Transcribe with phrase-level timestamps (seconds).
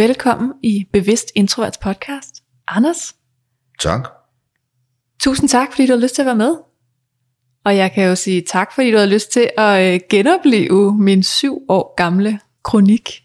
[0.00, 2.42] Velkommen i Bevidst Introverts podcast.
[2.68, 3.14] Anders,
[3.80, 4.08] Tak.
[5.22, 6.56] tusind tak, fordi du har lyst til at være med.
[7.64, 11.22] Og jeg kan jo sige tak, fordi du har lyst til at øh, genopleve min
[11.22, 13.22] syv år gamle kronik.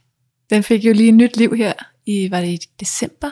[0.49, 1.73] Den fik jo lige et nyt liv her
[2.05, 3.27] i, var det i december?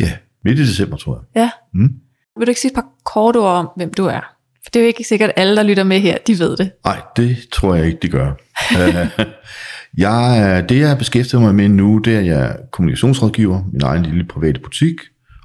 [0.00, 0.12] Ja,
[0.44, 1.42] midt i december, tror jeg.
[1.42, 1.50] Ja.
[1.74, 1.94] Mm.
[2.38, 4.34] Vil du ikke sige et par korte ord om, hvem du er?
[4.64, 6.72] For det er jo ikke sikkert, at alle, der lytter med her, de ved det.
[6.84, 8.32] Nej, det tror jeg ikke, de gør.
[9.96, 13.82] Jeg, er- det, jeg beskæftiger mig med nu, det er, at jeg er kommunikationsrådgiver, min
[13.82, 14.94] egen lille private butik,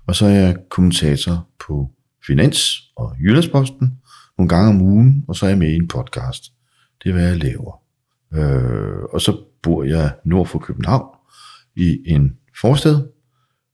[0.07, 1.91] og så er jeg kommentator på
[2.27, 3.91] Finans og Jyllandsposten
[4.37, 6.43] nogle gange om ugen, og så er jeg med i en podcast.
[7.03, 7.81] Det er, hvad jeg laver.
[8.33, 11.15] Øh, og så bor jeg nord for København
[11.75, 12.31] i en
[12.61, 13.01] forstad.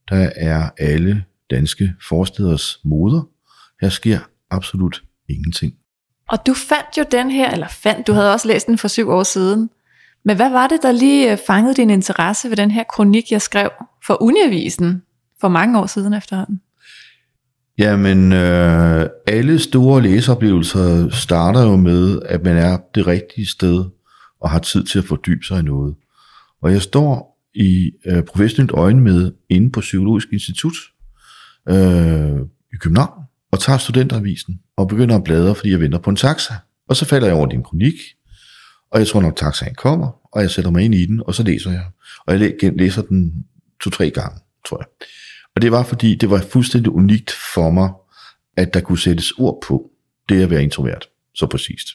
[0.08, 3.22] Der er alle danske forsteders moder.
[3.80, 4.18] Her sker
[4.50, 5.72] absolut ingenting.
[6.30, 9.08] Og du fandt jo den her, eller fandt, du havde også læst den for syv
[9.10, 9.70] år siden.
[10.24, 13.42] Men hvad var det, der lige øh, fangede din interesse ved den her kronik, jeg
[13.42, 13.70] skrev
[14.06, 15.02] for Uniavisen
[15.40, 16.60] for mange år siden efterhånden?
[17.78, 23.84] Jamen, øh, alle store læseoplevelser starter jo med, at man er det rigtige sted
[24.40, 25.94] og har tid til at fordybe sig i noget.
[26.62, 30.76] Og jeg står i øh, professionelt øjne med inde på Psykologisk Institut
[31.68, 32.40] øh,
[32.72, 36.54] i København og tager studentervisen og begynder at bladre, fordi jeg venter på en taxa.
[36.88, 37.94] Og så falder jeg over din kronik,
[38.94, 41.42] og jeg tror nok, taxaen kommer, og jeg sætter mig ind i den, og så
[41.42, 41.84] læser jeg.
[42.26, 43.44] Og jeg læ- læser den
[43.80, 44.86] to-tre gange, tror jeg.
[45.56, 47.90] Og det var fordi, det var fuldstændig unikt for mig,
[48.56, 49.90] at der kunne sættes ord på
[50.28, 51.88] det at være introvert, så præcist.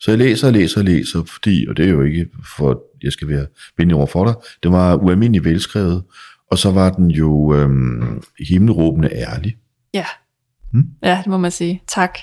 [0.00, 2.26] Så jeg læser og læser og læser, fordi, og det er jo ikke
[2.56, 3.46] for, at jeg skal være
[3.78, 6.04] venlig over for dig, det var ualmindeligt velskrevet,
[6.50, 9.56] og så var den jo øhm, himmelråbende ærlig.
[9.94, 10.06] Ja.
[10.72, 10.84] Hmm?
[11.02, 11.82] Ja, det må man sige.
[11.86, 12.18] Tak.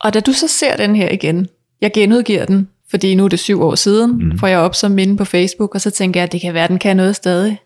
[0.00, 1.48] Og da du så ser den her igen,
[1.80, 4.38] jeg genudgiver den, fordi nu er det syv år siden, mm.
[4.38, 6.64] Får jeg op som minde på Facebook, og så tænker jeg, at det kan være,
[6.64, 7.58] at den kan noget stadig.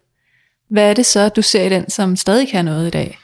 [0.70, 3.19] Hvad er det så, du ser i den, som stadig kan noget i dag?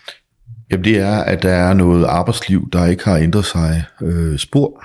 [0.70, 4.84] Jamen det er, at der er noget arbejdsliv, der ikke har ændret sig øh, spor.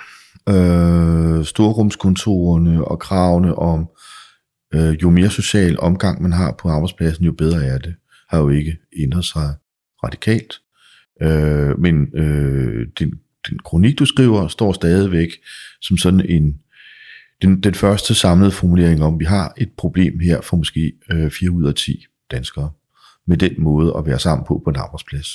[0.49, 3.87] Øh, storrumskontorerne og kravene om,
[4.73, 7.95] øh, jo mere social omgang man har på arbejdspladsen, jo bedre er det,
[8.29, 9.53] har jo ikke ændret sig
[10.03, 10.53] radikalt.
[11.21, 13.13] Øh, men øh, den,
[13.49, 15.29] den kronik, du skriver, står stadigvæk
[15.81, 16.59] som sådan en,
[17.41, 21.51] den, den første samlede formulering om, vi har et problem her for måske øh, 4
[21.51, 22.69] ud af 10 danskere,
[23.27, 25.27] med den måde at være sammen på på en arbejdsplads.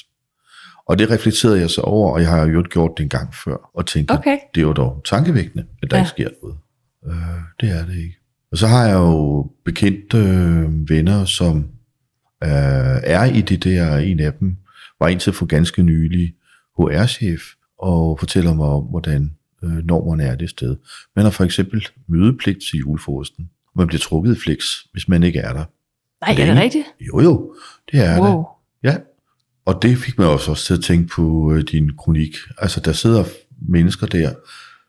[0.86, 3.70] Og det reflekterede jeg så over, og jeg har jo gjort det en gang før,
[3.74, 4.38] og tænkte, Okay.
[4.54, 6.02] det er jo dog tankevækkende, at der Ja.
[6.02, 6.56] ikke sker noget.
[7.06, 8.16] Øh, det er det ikke.
[8.52, 11.56] Og så har jeg jo bekendte øh, venner, som
[12.44, 12.48] øh,
[13.04, 14.56] er i det der, en af dem
[15.00, 16.34] var indtil for ganske nylig
[16.78, 17.42] HR-chef,
[17.78, 19.32] og fortæller mig om, hvordan
[19.64, 20.76] øh, normerne er det sted.
[21.16, 23.50] Man har for eksempel mødepligt til julefrokosten.
[23.76, 25.64] Man bliver trukket i flex, hvis man ikke er der.
[26.20, 26.62] Nej, er det Længe.
[26.62, 26.86] rigtigt?
[27.00, 27.54] Jo jo,
[27.92, 28.22] det er det.
[28.22, 28.44] Wow.
[28.82, 28.96] Ja,
[29.64, 32.36] og det fik mig også, også til at tænke på øh, din kronik.
[32.58, 33.24] Altså, der sidder
[33.68, 34.34] mennesker der,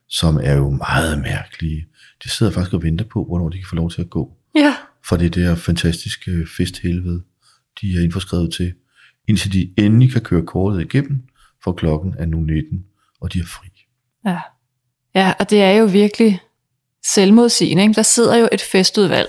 [0.10, 1.86] som er jo meget mærkelige.
[2.24, 4.38] De sidder faktisk og venter på, hvornår de kan få lov til at gå.
[4.56, 4.76] Ja.
[5.06, 7.24] For det der fantastiske festhelvede,
[7.82, 8.74] de er indforskrevet til,
[9.28, 11.24] indtil de endelig kan køre kortet igennem,
[11.64, 12.86] for klokken er nu 19,
[13.22, 13.68] og de er fri.
[14.26, 14.40] Ja.
[15.16, 16.40] Ja, og det er jo virkelig
[17.06, 17.84] selvmodsigende.
[17.84, 17.94] Ikke?
[17.94, 19.28] Der sidder jo et festudvalg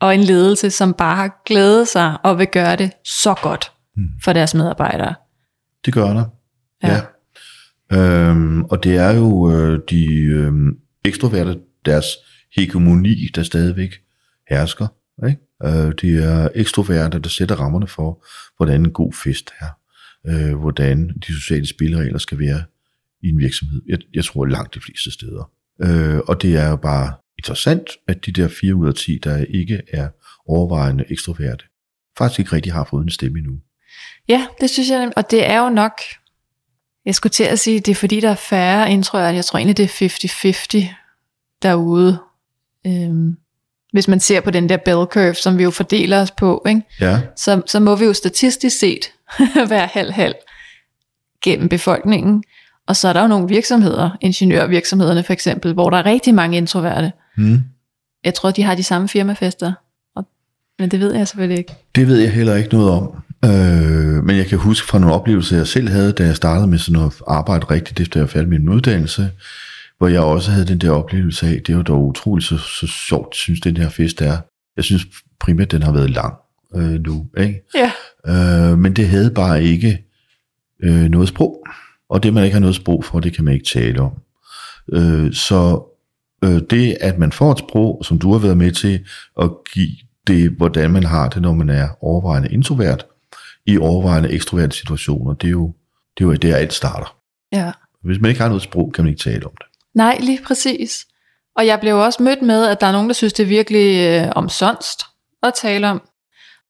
[0.00, 4.08] og en ledelse, som bare har glædet sig og vil gøre det så godt Mm.
[4.24, 5.14] for deres medarbejdere.
[5.84, 6.24] Det gør der.
[6.82, 7.00] Ja.
[7.90, 7.98] Ja.
[7.98, 12.06] Øhm, og det er jo øh, de øhm, ekstroverte, deres
[12.56, 13.90] hegemoni, der stadigvæk
[14.50, 14.86] hersker.
[15.26, 15.40] Ikke?
[15.64, 18.24] Øh, det er ekstroverte, der sætter rammerne for,
[18.56, 19.68] hvordan en god fest er.
[20.26, 22.62] Øh, hvordan de sociale spilleregler skal være
[23.24, 23.82] i en virksomhed.
[23.88, 25.50] Jeg, jeg tror langt de fleste steder.
[25.82, 29.44] Øh, og det er jo bare interessant, at de der 4 ud af 10, der
[29.48, 30.08] ikke er
[30.46, 31.64] overvejende ekstroverte,
[32.18, 33.52] faktisk ikke rigtig har fået en stemme endnu.
[34.28, 36.00] Ja, det synes jeg, og det er jo nok,
[37.04, 39.36] jeg skulle til at sige, det er fordi, der er færre introverte.
[39.36, 40.94] Jeg tror egentlig, det er 50-50
[41.62, 42.18] derude.
[42.86, 43.36] Øhm,
[43.92, 46.82] hvis man ser på den der bell curve, som vi jo fordeler os på, ikke?
[47.00, 49.12] Ja, Så, så må vi jo statistisk set
[49.68, 50.34] være halv-halv
[51.42, 52.44] gennem befolkningen.
[52.88, 56.56] Og så er der jo nogle virksomheder, ingeniørvirksomhederne for eksempel, hvor der er rigtig mange
[56.56, 57.12] introverte.
[57.36, 57.60] Hmm.
[58.24, 59.72] Jeg tror, de har de samme firmafester,
[60.16, 60.26] og,
[60.78, 61.74] men det ved jeg selvfølgelig ikke.
[61.94, 63.22] Det ved jeg heller ikke noget om.
[63.44, 66.78] Øh, men jeg kan huske fra nogle oplevelser, jeg selv havde, da jeg startede med
[66.78, 69.30] sådan at arbejde rigtigt, efter jeg færdig min uddannelse,
[69.98, 73.36] hvor jeg også havde den der oplevelse af, det var dog utroligt så, så sjovt,
[73.36, 74.38] synes, den her fest er.
[74.76, 75.06] Jeg synes
[75.40, 76.34] primært, den har været lang
[76.76, 77.26] øh, nu.
[77.38, 77.62] Ikke?
[77.74, 77.90] Ja.
[78.26, 80.04] Øh, men det havde bare ikke
[80.82, 81.66] øh, noget sprog.
[82.10, 84.12] Og det, man ikke har noget sprog for, det kan man ikke tale om.
[84.92, 85.82] Øh, så
[86.44, 89.06] øh, det, at man får et sprog, som du har været med til,
[89.40, 89.96] at give
[90.26, 93.06] det, hvordan man har det, når man er overvejende introvert,
[93.66, 95.74] i overvejende ekstroverte situationer, det er jo,
[96.18, 97.16] det er jo der, alt starter.
[97.52, 97.72] Ja.
[98.02, 99.66] Hvis man ikke har noget sprog, kan man ikke tale om det.
[99.94, 101.06] Nej, lige præcis.
[101.56, 104.08] Og jeg blev også mødt med, at der er nogen, der synes, det er virkelig
[104.08, 105.00] øh, omsonst
[105.42, 106.02] at tale om.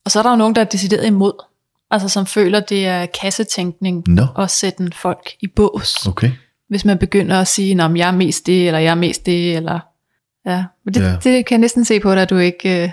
[0.05, 1.45] Og så er der jo nogen, der er decideret imod.
[1.91, 6.07] Altså som føler, det er kassetænkning Nå, at sætte folk i bås.
[6.07, 6.31] okay.
[6.69, 9.57] Hvis man begynder at sige, at jeg er mest det, eller jeg er mest det,
[9.57, 9.81] eller...
[10.47, 11.17] Ja, men det, Ja.
[11.25, 12.91] det kan jeg næsten se på dig, at du ikke øh,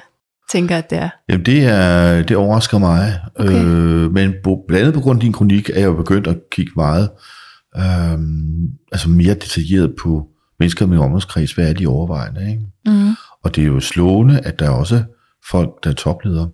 [0.51, 1.09] tænker, at det er.
[1.29, 3.19] Jamen det, er, det overrasker mig.
[3.35, 3.63] Okay.
[3.65, 6.71] Øh, men blandt andet på grund af din kronik, er jeg jo begyndt at kigge
[6.75, 7.09] meget
[7.77, 8.19] øh,
[8.91, 10.27] altså mere detaljeret på
[10.59, 11.51] mennesker med omgangskreds.
[11.51, 12.49] Hvad er de overvejende?
[12.49, 12.61] Ikke?
[12.85, 13.09] Mm.
[13.43, 15.03] Og det er jo slående, at der er også
[15.51, 16.49] folk, der er topledere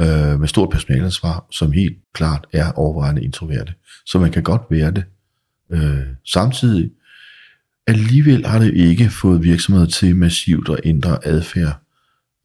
[0.00, 3.74] øh, med stort personalansvar, som helt klart er overvejende introverte.
[4.06, 5.04] Så man kan godt være det.
[5.72, 6.90] Øh, samtidig
[7.86, 11.82] alligevel har det ikke fået virksomheder til massivt at ændre adfærd,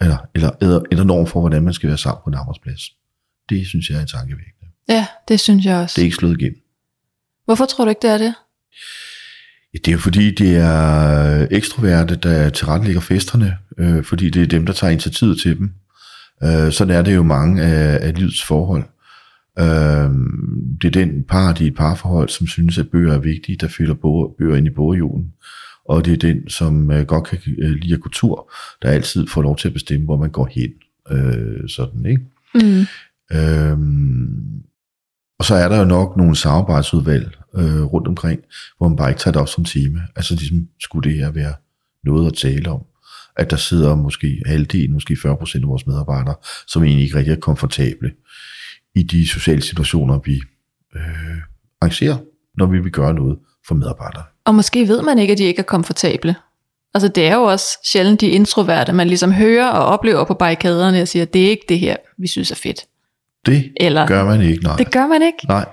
[0.02, 2.82] eller, eller, eller norm for, hvordan man skal være sammen på en arbejdsplads.
[3.50, 4.72] Det synes jeg er tankevækkende.
[4.90, 5.94] Ja, det synes jeg også.
[5.96, 6.60] Det er ikke slået igennem.
[7.46, 8.34] Hvorfor tror du ikke, det er det?
[9.74, 14.48] Ja, Det er jo fordi, det er ekstroverte, der tilrettelægger festerne, øh, fordi det er
[14.48, 15.74] dem, der tager initiativet til dem.
[16.44, 18.84] Øh, sådan er det jo mange af, af livets forhold.
[19.60, 20.10] Øh,
[20.82, 23.96] det er den part i et parforhold, som synes, at bøger er vigtige, der fylder
[24.38, 25.34] bøger ind i bogjulen.
[25.86, 28.52] Og det er den, som øh, godt kan øh, lide tur,
[28.82, 30.72] der altid får lov til at bestemme, hvor man går hen.
[31.12, 32.22] Øh, sådan, ikke?
[32.56, 32.86] Mm.
[33.38, 34.64] Øhm,
[35.40, 38.40] og så er der jo nok nogle samarbejdsudvalg øh, rundt omkring,
[38.78, 40.00] hvor man bare ikke tager det op som tema.
[40.16, 41.54] Altså ligesom, skulle det her være
[42.04, 42.82] noget at tale om?
[43.36, 46.36] At der sidder måske halvdelen, måske 40 procent af vores medarbejdere,
[46.68, 48.12] som egentlig ikke rigtig er komfortable
[48.96, 50.42] i de sociale situationer, vi
[50.96, 51.02] øh,
[51.82, 52.18] arrangerer,
[52.58, 53.38] når vi vil gøre noget
[53.68, 54.24] for medarbejdere.
[54.46, 56.36] Og måske ved man ikke, at de ikke er komfortable.
[56.94, 61.02] Altså det er jo også sjældent de introverte, man ligesom hører og oplever på barrikaderne
[61.02, 62.86] og siger, det er ikke det her, vi synes er fedt.
[63.46, 64.76] Det Eller gør man ikke, nej.
[64.76, 65.48] det gør man ikke.
[65.48, 65.66] Nej.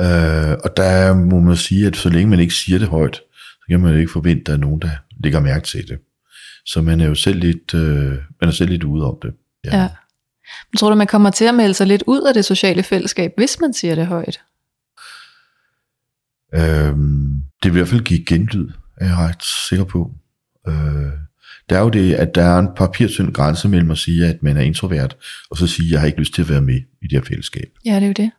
[0.00, 3.66] Øh, og der må man sige, at så længe man ikke siger det højt, så
[3.70, 4.90] kan man jo ikke forvente, at der er nogen, der
[5.24, 5.98] lægger mærke til det.
[6.66, 9.32] Så man er jo selv lidt, øh, man er selv lidt ude om det.
[9.64, 9.88] Ja.
[10.72, 13.32] Men tror du, man kommer til at melde sig lidt ud af det sociale fællesskab,
[13.36, 14.40] hvis man siger det højt?
[16.54, 20.14] Øhm, det vil i hvert fald give genlyd, er jeg ret sikker på.
[20.68, 21.12] Øh,
[21.70, 24.56] der er jo det, at der er en papirtynd grænse mellem at sige, at man
[24.56, 25.16] er introvert,
[25.50, 27.24] og så sige, at jeg har ikke lyst til at være med i det her
[27.28, 27.70] fællesskab.
[27.84, 28.30] Ja, det er jo det.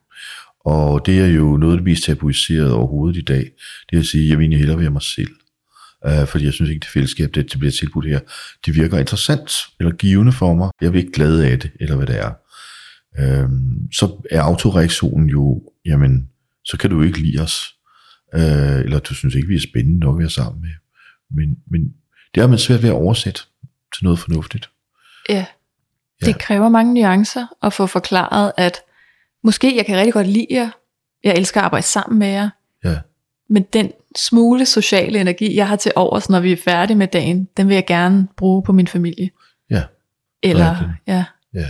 [0.65, 3.51] Og det er jo noget af det mest tabuiseret overhovedet i dag.
[3.89, 5.35] Det er at sige, at jeg vil egentlig hellere være mig selv.
[6.07, 8.19] Uh, fordi jeg synes ikke, det fællesskab, det, det bliver tilbudt her,
[8.65, 10.69] det virker interessant eller givende for mig.
[10.81, 12.31] Jeg vil ikke glad af det, eller hvad det er.
[13.19, 13.49] Uh,
[13.93, 16.29] så er autoreaktionen jo, jamen,
[16.65, 17.75] så kan du ikke lide os.
[18.35, 18.41] Uh,
[18.79, 20.69] eller du synes ikke, vi er spændende nok at være sammen med.
[21.31, 21.81] Men, men
[22.35, 23.41] det har man svært ved at oversætte
[23.95, 24.69] til noget fornuftigt.
[25.29, 25.45] Ja.
[26.21, 26.25] Ja.
[26.25, 28.77] Det kræver mange nuancer at få forklaret, at
[29.43, 30.69] måske jeg kan rigtig godt lide jer,
[31.23, 32.49] jeg elsker at arbejde sammen med jer,
[32.85, 32.99] Ja.
[33.49, 37.47] men den smule sociale energi, jeg har til overs, når vi er færdige med dagen,
[37.57, 39.29] den vil jeg gerne bruge på min familie.
[39.69, 39.83] Ja.
[40.43, 40.91] Eller, Rigtigt.
[41.07, 41.67] ja, Ja.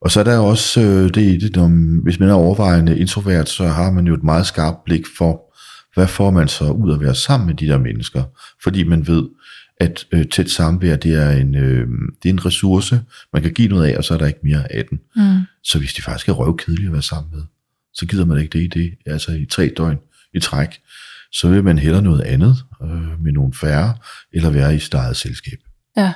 [0.00, 3.48] Og så er der også øh, det i det, om, hvis man er overvejende introvert,
[3.48, 5.54] så har man jo et meget skarpt blik for,
[5.94, 8.22] hvad får man så ud af at være sammen med de der mennesker.
[8.62, 9.28] Fordi man ved,
[9.80, 11.88] at øh, tæt samvær, det er, en, øh,
[12.22, 13.00] det er en ressource,
[13.32, 15.00] man kan give noget af, og så er der ikke mere af den.
[15.16, 17.42] mm, Så hvis de faktisk er røvkedelige at være sammen med,
[17.94, 19.98] så gider man ikke det i det, altså i tre døgn
[20.34, 20.80] i træk.
[21.32, 23.94] Så vil man hellere noget andet øh, med nogle færre,
[24.32, 25.58] eller være i sit eget selskab.
[25.96, 26.12] ja.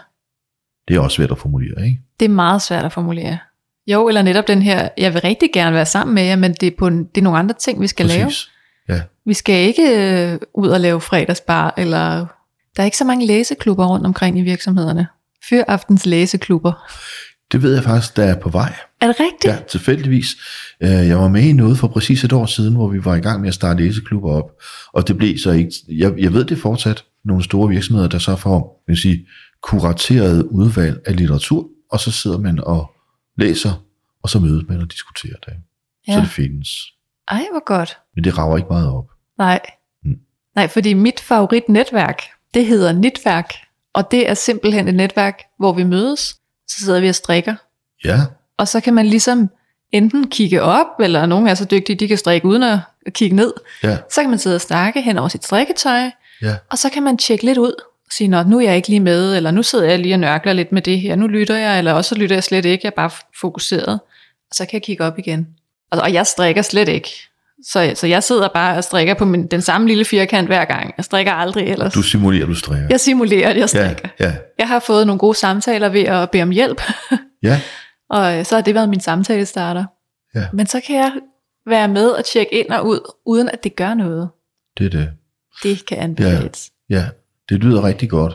[0.89, 2.01] Det er også svært at formulere, ikke?
[2.21, 3.39] Det er meget svært at formulere.
[3.87, 6.67] Jo, eller netop den her, jeg vil rigtig gerne være sammen med jer, men det
[6.67, 8.25] er, på en, det er nogle andre ting, vi skal lave.
[8.25, 8.51] Præcis.
[8.89, 9.01] Ja.
[9.27, 12.27] Vi skal ikke øh, ud og lave fredagsbar, eller
[12.77, 15.07] der er ikke så mange læseklubber rundt omkring i virksomhederne.
[15.49, 16.91] Fyraftens læseklubber.
[17.52, 18.75] Det ved jeg faktisk, der er på vej.
[19.00, 19.45] Er det rigtigt?
[19.45, 20.26] Ja, tilfældigvis.
[20.81, 23.21] Øh, Jeg var med i noget for præcis et år siden, hvor vi var i
[23.21, 24.50] gang med at starte læseklubber op.
[24.93, 25.73] Og det blev så ikke...
[25.88, 27.05] Jeg, jeg ved det fortsat.
[27.25, 29.26] Nogle store virksomheder, der så får vil sige,
[29.62, 32.90] kurateret udvalg af litteratur, og så sidder man og
[33.38, 33.85] læser,
[34.23, 35.52] og så mødes man og diskuterer det.
[36.09, 36.14] Ja.
[36.14, 36.69] Så det findes.
[37.28, 37.97] Ej, hvor godt.
[38.14, 39.05] Men det rager ikke meget op.
[39.38, 39.61] Nej.
[40.05, 40.17] Mm.
[40.57, 42.23] Nej, fordi mit favoritnetværk,
[42.55, 43.52] det hedder Netværk.
[43.95, 46.37] Og det er simpelthen et netværk, hvor vi mødes,
[46.69, 47.55] så sidder vi og strikker.
[48.05, 48.21] Ja,
[48.59, 49.51] Og så kan man ligesom
[49.93, 52.79] enten kigge op, eller nogen er så dygtige, de kan strikke uden at
[53.13, 53.53] kigge ned.
[53.83, 56.11] ja, Så kan man sidde og snakke hen over sit strikketøj,
[56.43, 56.55] ja.
[56.71, 57.73] og så kan man tjekke lidt ud.
[58.07, 60.19] Og sige, Nå, nu er jeg ikke lige med, eller nu sidder jeg lige og
[60.19, 62.81] nørkler lidt med det her, nu lytter jeg, eller også så lytter jeg slet ikke,
[62.87, 63.11] jeg er bare
[63.41, 63.89] fokuseret.
[64.51, 65.49] Og så kan jeg kigge op igen.
[65.91, 67.11] Og, og jeg strikker slet ikke.
[67.67, 70.95] Så, så jeg sidder bare og strikker på min, den samme lille firkant hver gang.
[70.97, 71.93] Jeg strikker aldrig ellers.
[71.93, 72.87] Du simulerer, du strikker.
[72.91, 74.09] Jeg simulerer, at jeg ja, strikker.
[74.21, 76.83] ja, Jeg har fået nogle gode samtaler ved at bede om hjælp,
[77.43, 77.61] ja,
[78.11, 79.85] og øh, så har det været min samtalestarter.
[80.35, 80.47] Ja.
[80.53, 81.12] Men så kan jeg
[81.67, 84.29] være med og tjekke ind og ud, uden at det gør noget.
[84.79, 85.11] det er det.
[85.62, 86.71] Det kan anbefales.
[86.91, 87.05] Ja,
[87.49, 88.35] det lyder rigtig godt.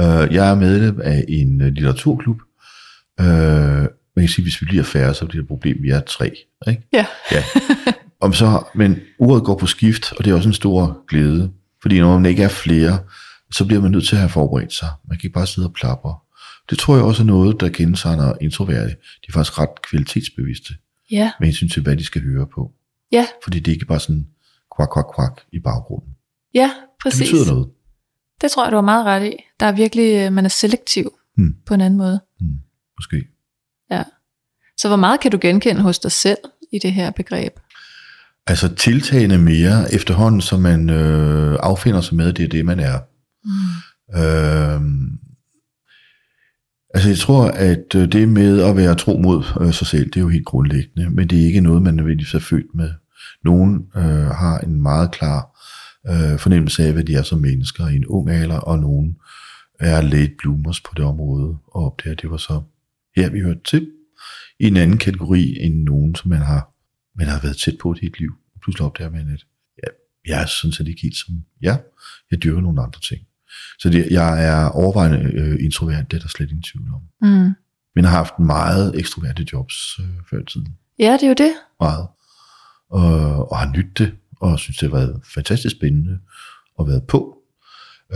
[0.00, 2.36] Uh, jeg er medlem af en uh, litteraturklub.
[3.20, 3.88] Uh, man
[4.22, 6.30] kan sige, hvis vi bliver færre, så bliver det et problem, vi er tre.
[6.68, 6.82] Ikke?
[6.92, 7.06] Ja.
[7.32, 7.44] ja.
[8.26, 11.52] Om så, men uret går på skift, og det er også en stor glæde.
[11.82, 12.98] Fordi når man ikke er flere,
[13.52, 14.88] så bliver man nødt til at have forberedt sig.
[15.08, 16.14] Man kan ikke bare sidde og plapre.
[16.70, 18.88] Det tror jeg også er noget, der kendetegner introverte.
[18.90, 20.74] De er faktisk ret kvalitetsbevidste
[21.10, 22.72] Ja, med hensyn til, hvad de skal høre på.
[23.12, 24.26] ja, Fordi det er ikke bare sådan
[24.76, 26.10] kvak, kvak, kvak i baggrunden.
[26.54, 27.20] ja, Det præcis.
[27.30, 27.68] betyder noget.
[28.40, 29.36] Det tror jeg, du har meget ret i.
[29.60, 31.54] Der er virkelig, øh, man er selektiv Hmm.
[31.66, 32.20] på en anden måde.
[32.40, 32.58] Hmm,
[32.98, 33.24] måske.
[33.90, 34.02] Ja.
[34.78, 36.38] Så hvor meget kan du genkende hos dig selv
[36.72, 37.52] i det her begreb?
[38.46, 42.80] Altså tiltagende mere efterhånden, som man øh, affinder sig med, at det er det, man
[42.80, 42.98] er.
[43.44, 44.20] Mm.
[44.20, 44.80] Øh,
[46.94, 50.16] altså jeg tror, at øh, det med at være tro mod øh, sig selv, det
[50.16, 52.90] er jo helt grundlæggende, men det er ikke noget, man nødvendigvis er født med.
[53.44, 55.60] Nogen øh, har en meget klar
[56.08, 59.16] øh, fornemmelse af, hvad de er som mennesker i en ung alder, og nogen
[59.80, 62.62] er late bloomers på det område, og opdager, at det var så
[63.16, 63.90] her, vi hørte til,
[64.60, 66.75] i en anden kategori end nogen, som man har,
[67.16, 68.32] man har været tæt på i sit liv.
[68.54, 69.44] Og pludselig opdager man, at
[69.82, 69.88] ja,
[70.26, 71.80] jeg er sådan set ikke helt som jeg.
[72.30, 73.26] Jeg dyrker nogle andre ting.
[73.78, 77.02] Så det, jeg er overvejende øh, introvert, det er der slet ingen tvivl om.
[77.22, 77.50] Mm.
[77.94, 80.76] Men har haft meget ekstroverte jobs øh, før i tiden.
[80.98, 81.52] Ja, det er jo det.
[81.80, 82.06] Meget.
[82.90, 86.18] Og, og har nydt det, og synes, det har været fantastisk spændende
[86.80, 87.38] at være på.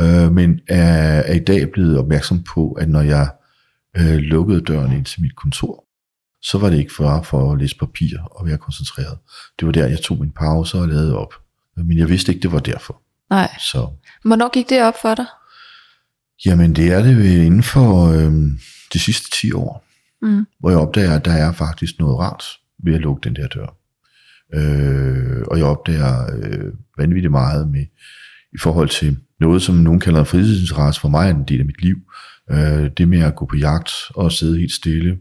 [0.01, 3.31] Øh, men er, er i dag blevet opmærksom på, at når jeg
[3.97, 5.85] øh, lukkede døren ind til mit kontor,
[6.43, 9.19] så var det ikke for, for at læse papir og være koncentreret.
[9.59, 11.35] Det var der, jeg tog min pause og lavede op.
[11.77, 13.03] Men jeg vidste ikke, det var derfor.
[13.31, 13.51] Nej.
[13.59, 13.89] Så
[14.25, 15.27] Hvornår gik det op for dig?
[16.47, 18.33] Jamen det er det inden for øh,
[18.93, 19.85] de sidste 10 år,
[20.23, 20.47] Mm.
[20.61, 22.45] hvor jeg opdager, at der er faktisk noget rart
[22.85, 23.77] ved at lukke den der dør.
[24.55, 27.85] Øh, og jeg opdager øh, vanvittigt meget med
[28.53, 31.67] i forhold til noget, som nogen kalder en fritidsinteresse for mig, er en del af
[31.67, 31.97] mit liv.
[32.51, 35.19] Øh, det med at gå på jagt og sidde helt stille.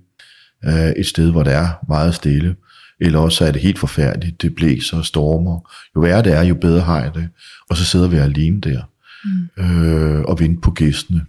[0.65, 2.55] Øh, et sted, hvor der er meget stille.
[3.01, 4.41] Eller også er det helt forfærdeligt.
[4.41, 5.71] Det blæser og stormer.
[5.95, 7.29] Jo værre det er, jo bedre har jeg det.
[7.69, 8.81] Og så sidder vi alene der
[9.23, 9.63] Mm.
[9.63, 11.25] øh, og vente på gæstene.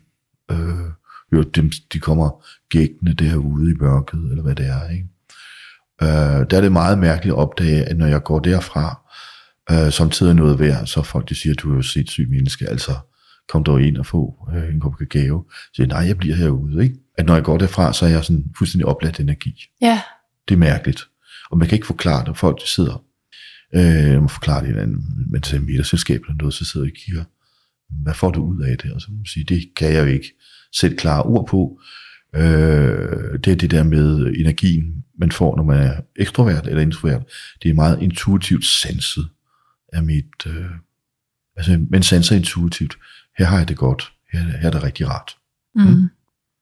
[0.51, 0.57] Øh,
[1.33, 4.89] hør dem, de kommer gæggende derude i mørket, eller hvad det er.
[4.89, 5.09] Ikke?
[6.03, 9.01] Øh, der er det meget mærkeligt at opdage, at når jeg går derfra,
[9.71, 12.93] øh, samtidig noget værd, så folk de siger, du er jo sindssygt menneske, altså
[13.49, 15.45] kom dog ind og få øh, en kop gave.
[15.51, 16.83] Så jeg, nej, jeg bliver herude.
[16.83, 16.97] Ikke?
[17.21, 19.67] At når jeg går derfra, så er jeg sådan fuldstændig opladt energi.
[19.81, 20.03] Ja,
[20.49, 21.09] Det er mærkeligt.
[21.51, 22.37] Og man kan ikke forklare det.
[22.37, 23.05] Folk de sidder,
[23.75, 26.93] øh, må forklare det i en anden, men til middagsselskab eller noget, så sidder jeg
[26.93, 27.25] og kigger,
[28.03, 28.93] hvad får du ud af det?
[28.93, 30.33] Og så må man sige, det kan jeg jo ikke
[30.73, 31.81] sætte klare ord på.
[32.35, 37.23] Øh, det er det der med energien, man får, når man er ekstrovert eller introvert.
[37.63, 39.29] Det er meget intuitivt sanset
[39.93, 40.47] af mit...
[40.47, 40.71] Øh,
[41.57, 42.99] altså, man sanser intuitivt.
[43.39, 44.13] Her har jeg det godt.
[44.33, 45.37] Her, her er det rigtig rart.
[45.75, 45.83] Mm.
[45.83, 46.09] Mm.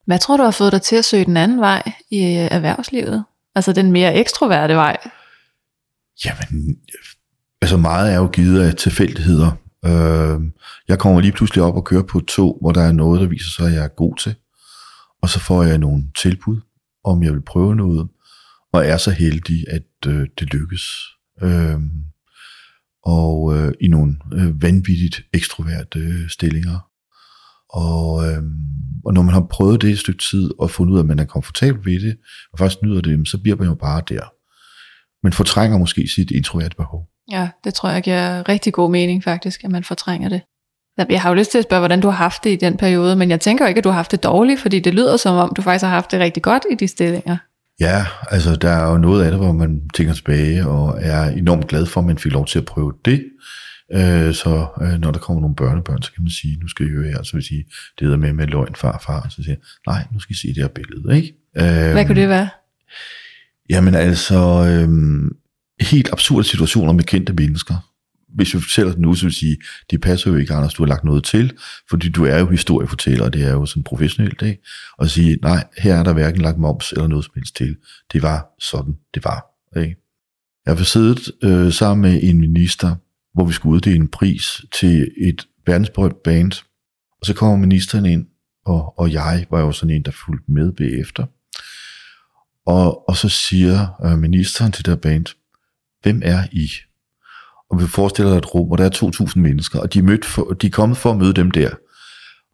[0.09, 3.25] Hvad tror du har fået dig til at søge den anden vej i øh, erhvervslivet?
[3.55, 4.97] Altså den mere ekstroverte vej?
[6.25, 6.79] Jamen,
[7.63, 9.51] altså meget er jo givet af tilfældigheder.
[9.85, 10.41] Øh,
[10.89, 13.27] jeg kommer lige pludselig op og kører på et tog, hvor der er noget, der
[13.27, 14.35] viser sig, at jeg er god til.
[15.23, 16.61] Og så får jeg nogle tilbud,
[17.05, 18.09] om jeg vil prøve noget,
[18.73, 20.85] og er så heldig, at øh, det lykkes.
[21.43, 21.81] Øh,
[23.03, 26.88] og øh, i nogle øh, vanvittigt ekstroverte øh, stillinger.
[27.71, 28.43] Og, øh,
[29.05, 31.19] og når man har prøvet det et stykke tid, og fundet ud af, at man
[31.19, 32.17] er komfortabel ved det,
[32.53, 34.23] og faktisk nyder det, så bliver man jo bare der.
[35.23, 37.09] Man fortrænger måske sit introverte behov.
[37.31, 40.41] Ja, det tror jeg giver rigtig god mening faktisk, at man fortrænger det.
[41.09, 43.17] Jeg har jo lyst til at spørge, hvordan du har haft det i den periode,
[43.17, 45.37] men jeg tænker jo ikke, at du har haft det dårligt, fordi det lyder som
[45.37, 47.37] om, du faktisk har haft det rigtig godt i de stillinger.
[47.81, 51.67] Ja, altså der er jo noget af det, hvor man tænker tilbage og er enormt
[51.67, 53.25] glad for, at man fik lov til at prøve det.
[53.93, 56.89] Øh, så øh, når der kommer nogle børnebørn, så kan man sige, nu skal I
[56.89, 57.65] høre her, så vil jeg sige,
[57.99, 60.57] det hedder med med løgn farfar, så siger jeg, nej, nu skal I se det
[60.57, 61.35] her billede, ikke?
[61.57, 62.49] Øh, Hvad kunne det være?
[63.71, 65.37] Jamen altså, øhm,
[65.81, 67.75] helt absurde situationer med kendte mennesker.
[68.35, 69.57] Hvis vi fortæller det nu, så vil sige,
[69.91, 71.53] det passer jo ikke, Anders, du har lagt noget til,
[71.91, 74.63] fordi du er jo historiefortæller, og det er jo sådan professionelt, ikke?
[74.99, 77.77] Og sige, nej, her er der hverken lagt moms eller noget som helst til.
[78.13, 79.45] Det var sådan, det var.
[79.81, 79.97] Ikke?
[80.67, 82.97] Jeg har siddet øh, sammen med en minister,
[83.39, 86.53] hvor vi skulle uddele en pris til et verdensberømt band,
[87.21, 88.27] og så kommer ministeren ind,
[88.67, 91.27] og, og jeg var jo sådan en, der fulgte med bagefter.
[92.67, 95.27] Og, og så siger øh, ministeren til det band,
[96.03, 96.69] hvem er I?
[97.71, 100.25] Og vi forestiller dig et rum, hvor der er 2.000 mennesker, og de er, mødt
[100.25, 101.71] for, de er kommet for at møde dem der.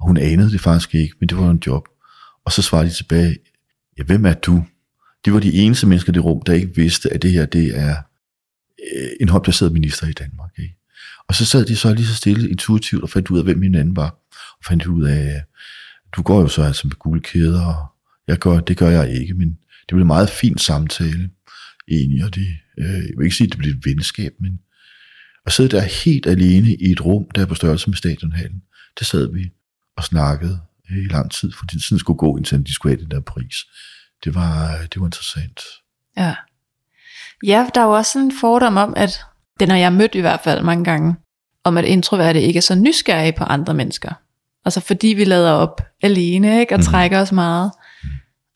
[0.00, 1.88] Og hun anede det faktisk ikke, men det var en job.
[2.45, 3.37] Og så svarede de tilbage,
[3.99, 4.64] ja, hvem er du?
[5.25, 7.79] De var de eneste mennesker i det rum, der ikke vidste, at det her, det
[7.79, 7.97] er
[8.95, 10.51] Øh, en højplaceret minister i Danmark.
[10.59, 10.75] Ikke?
[11.29, 13.97] Og så sad de så lige så stille intuitivt og fandt ud af, hvem hinanden
[13.97, 14.11] var.
[14.59, 15.43] Og fandt ud af,
[16.17, 17.87] du går jo så altså med gule kæder, og
[18.29, 21.31] jeg gør, det gør jeg ikke, men det blev en meget fin samtale,
[21.89, 22.47] egentlig, og det,
[22.79, 24.61] øh, jeg vil ikke sige, at det blev et venskab, men
[25.47, 28.63] at sidde der helt alene i et rum, der er på størrelse med stadionhallen,
[28.99, 29.51] det sad vi
[29.97, 30.61] og snakkede
[30.91, 33.57] øh, i lang tid, fordi tiden skulle gå, indtil de skulle have den der pris.
[34.25, 35.61] Det var, øh, det var interessant.
[36.17, 36.35] Ja.
[37.47, 39.21] Ja, der er jo også en fordom om, at
[39.61, 41.17] den har jeg mødt i hvert fald mange gange,
[41.64, 44.12] om at introverte ikke er så nysgerrige på andre mennesker.
[44.64, 46.75] Altså fordi vi lader op alene, ikke?
[46.75, 46.85] og mm.
[46.85, 47.71] trækker os meget.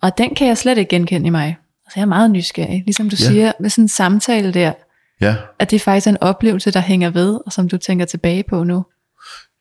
[0.02, 1.58] Og den kan jeg slet ikke genkende i mig.
[1.86, 2.82] Altså jeg er meget nysgerrig.
[2.84, 3.26] Ligesom du ja.
[3.26, 4.72] siger, med sådan en samtale der,
[5.20, 5.36] ja.
[5.58, 8.64] at det faktisk er en oplevelse, der hænger ved, og som du tænker tilbage på
[8.64, 8.84] nu.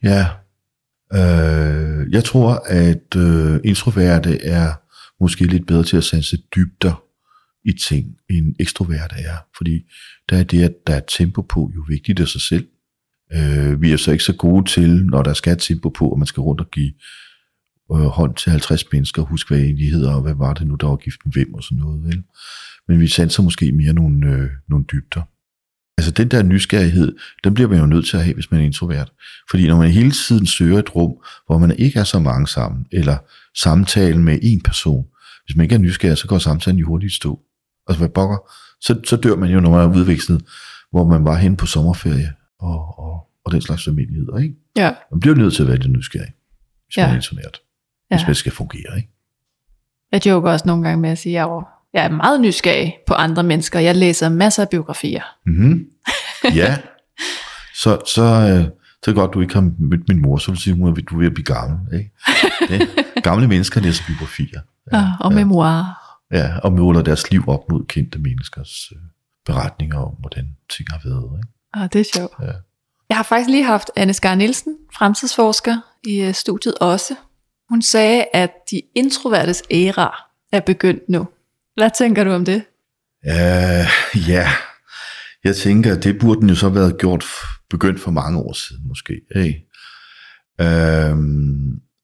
[0.04, 0.26] Ja.
[1.14, 4.74] Øh, jeg tror, at øh, introverte er
[5.20, 7.07] måske lidt bedre til at sanse dybder
[7.68, 9.38] i ting, end ekstrovert er.
[9.58, 9.84] Fordi
[10.30, 12.68] der er det, at der er tempo på, jo vigtigt af sig selv.
[13.34, 16.28] Øh, vi er så ikke så gode til, når der skal tempo på, og man
[16.28, 16.94] skal rundt og give
[17.92, 20.88] øh, hånd til 50 mennesker, husk hvad de hedder, og hvad var det nu, der
[20.88, 22.04] var giften hvem og sådan noget.
[22.04, 22.24] Vel?
[22.88, 25.22] Men vi sanser måske mere nogle, øh, nogle dybder.
[25.98, 28.66] Altså den der nysgerrighed, den bliver man jo nødt til at have, hvis man er
[28.66, 29.12] introvert.
[29.50, 31.14] Fordi når man hele tiden søger et rum,
[31.46, 33.18] hvor man ikke er så mange sammen, eller
[33.56, 35.08] samtale med en person,
[35.46, 37.42] hvis man ikke er nysgerrig, så går samtalen jo hurtigt stå.
[37.88, 38.38] Altså hvad bokker?
[38.82, 40.44] Så, så dør man jo, når man er udvekslet,
[40.92, 44.56] hvor man var hen på sommerferie, og, og, og den slags familieheder, ikke?
[44.78, 44.92] Ja.
[45.12, 46.34] Man bliver nødt til at være lidt nysgerrig,
[46.86, 47.02] hvis ja.
[47.02, 47.62] man er introvert.
[48.10, 48.28] Hvis ja.
[48.28, 49.10] man skal fungere, ikke?
[50.12, 51.50] Jeg joker også nogle gange med at sige, at
[51.94, 53.80] jeg er meget nysgerrig på andre mennesker.
[53.80, 55.24] Jeg læser masser af biografier.
[55.46, 55.88] Mm-hmm.
[56.56, 56.78] Ja.
[57.76, 58.72] så, så, øh,
[59.04, 61.16] så er det godt, du ikke har mødt min mor, så vil sige, at du
[61.16, 62.00] er ved at blive gammel.
[62.00, 62.12] Ikke?
[62.70, 62.80] Ja.
[63.22, 64.62] Gamle mennesker læser biografier.
[64.92, 66.07] Ja, ja og memoirer.
[66.32, 69.02] Ja, og måler deres liv op mod kendte menneskers øh,
[69.46, 71.40] beretninger om, hvordan ting har været.
[71.40, 71.50] Ikke?
[71.74, 72.34] Ah, det er sjovt.
[72.42, 72.54] Ja.
[73.10, 77.16] Jeg har faktisk lige haft Anne Skar Nielsen, fremtidsforsker, i øh, studiet også.
[77.70, 81.28] Hun sagde, at de introvertes æra er begyndt nu.
[81.76, 82.64] Hvad tænker du om det?
[83.26, 84.50] Uh, ja,
[85.44, 87.26] jeg tænker, at det burde den jo så have været gjort,
[87.70, 89.22] begyndt for mange år siden måske.
[89.36, 89.54] Hey.
[90.62, 91.18] Uh,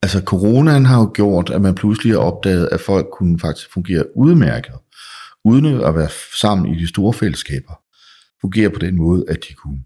[0.04, 4.18] altså coronaen har jo gjort, at man pludselig har opdaget, at folk kunne faktisk fungere
[4.18, 4.74] udmærket,
[5.44, 7.82] uden at være sammen i de store fællesskaber.
[8.42, 9.84] Fungere på den måde, at de kunne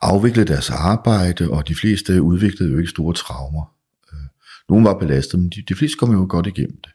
[0.00, 3.74] afvikle deres arbejde, og de fleste udviklede jo ikke store traumer.
[4.12, 4.18] Øh,
[4.68, 6.92] Nogle var belastet, men de, de fleste kom jo godt igennem det.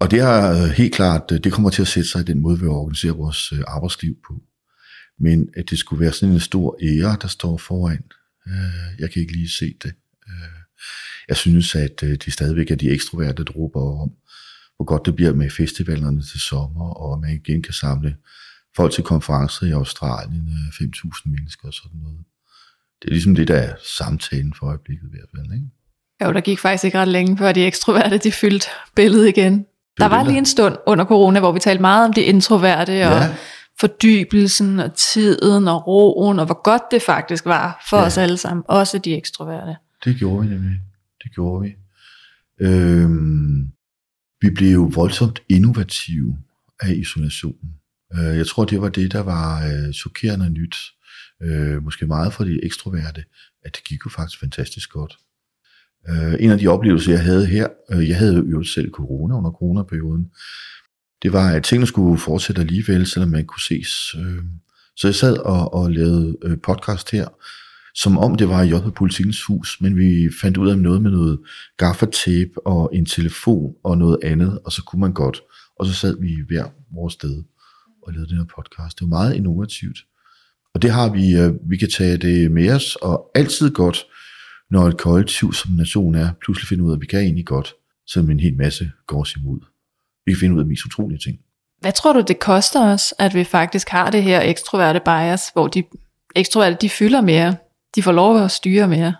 [0.00, 2.40] Og det har øh, helt klart, øh, det kommer til at sætte sig i den
[2.40, 4.42] måde, vi organiserer vores arbejdsliv på.
[5.20, 8.04] Men at det skulle være sådan en stor ære, der står foran,
[8.98, 9.92] jeg kan ikke lige se det.
[11.28, 14.10] Jeg synes, at de stadigvæk er de ekstroverte, der råber om,
[14.76, 18.16] hvor godt det bliver med festivalerne til sommer, og man igen kan samle
[18.76, 22.18] folk til konferencer i Australien, 5.000 øh, mennesker og sådan noget.
[23.02, 25.66] Det er ligesom det, der er samtalen for øjeblikket i hvert fald, ikke?
[26.24, 29.66] Jo, der gik faktisk ikke ret længe, før de ekstroverte, de fyldte billedet igen.
[29.98, 33.10] Der var lige en stund under corona, hvor vi talte meget om de introverte, ja.
[33.10, 33.34] og
[33.80, 38.04] fordybelsen, og tiden, og roen, og hvor godt det faktisk var for ja.
[38.04, 39.76] os alle sammen, også de ekstroverte.
[40.04, 40.80] Det gjorde vi nemlig.
[41.28, 41.76] Det gjorde vi.
[42.60, 43.72] Øhm,
[44.40, 46.38] vi blev jo voldsomt innovative
[46.80, 47.74] af isolationen.
[48.14, 50.76] Øh, jeg tror, det var det, der var øh, chokerende nyt.
[51.42, 53.24] Øh, måske meget for de ekstroverte,
[53.62, 55.18] at det gik jo faktisk fantastisk godt.
[56.08, 59.50] Øh, en af de oplevelser, jeg havde her, øh, jeg havde jo selv corona under
[59.50, 60.30] coronaperioden,
[61.22, 64.14] det var, at tingene skulle fortsætte alligevel, selvom man kunne ses.
[64.18, 64.42] Øh.
[64.96, 67.28] Så jeg sad og, og lavede podcast her,
[68.02, 71.10] som om det var i på Politikens Hus, men vi fandt ud af noget med
[71.10, 71.38] noget
[71.76, 75.40] gaffatape og en telefon og noget andet, og så kunne man godt.
[75.78, 77.42] Og så sad vi hver vores sted
[78.02, 78.98] og lavede den her podcast.
[78.98, 79.98] Det var meget innovativt.
[80.74, 84.06] Og det har vi, øh, vi kan tage det med os, og altid godt,
[84.70, 87.74] når et kollektiv som nation er, pludselig finder ud af, at vi kan egentlig godt,
[88.06, 89.60] selvom en hel masse går os imod.
[90.26, 91.38] Vi kan finde ud af mest utrolige ting.
[91.80, 95.68] Hvad tror du, det koster os, at vi faktisk har det her ekstroverte bias, hvor
[95.68, 95.84] de
[96.36, 97.56] ekstroverte, de fylder mere,
[97.94, 99.14] de får lov at styre mere?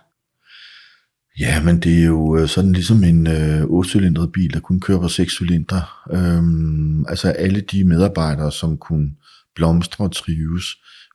[1.39, 4.99] Ja, men det er jo øh, sådan ligesom en øh, 8-cylindret bil, der kun kører
[4.99, 5.81] på 6 cylindre.
[6.11, 9.11] Øhm, altså alle de medarbejdere, som kunne
[9.55, 10.65] blomstre og trives,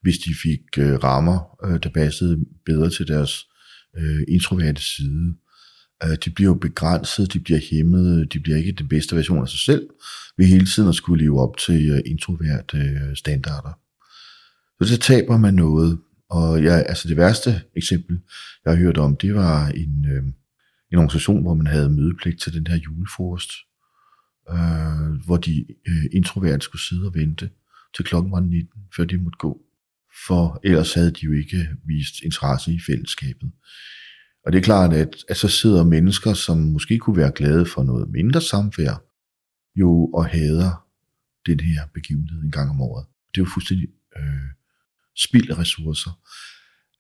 [0.03, 3.47] hvis de fik øh, rammer, øh, der passede bedre til deres
[3.97, 5.35] øh, introverte side.
[6.05, 9.49] Øh, de bliver jo begrænset, de bliver hæmmet, de bliver ikke den bedste version af
[9.49, 9.89] sig selv,
[10.39, 13.73] ved hele tiden at skulle leve op til øh, introverte øh, standarder.
[14.83, 15.99] Så så taber man noget.
[16.31, 18.21] Og jeg, altså det værste eksempel,
[18.65, 20.23] jeg har hørt om, det var en, øh,
[20.93, 23.51] en organisation, hvor man havde mødepligt til den her julefrokost,
[24.51, 27.51] øh, hvor de øh, introverte skulle sidde og vente
[27.97, 29.61] til klokken var 19, før de måtte gå.
[30.27, 33.51] For ellers havde de jo ikke vist interesse i fællesskabet.
[34.47, 37.83] Og det er klart, at, at så sidder mennesker, som måske kunne være glade for
[37.83, 39.03] noget mindre samvær,
[39.77, 40.87] jo og hader
[41.47, 43.07] den her begivenhed en gang om året.
[43.35, 44.51] Det er jo fuldstændig øh,
[45.17, 46.11] spild af ressourcer.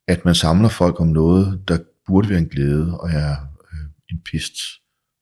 [0.07, 3.37] At man samler folk om noget, der burde være en glæde og er
[3.72, 4.57] øh, en pist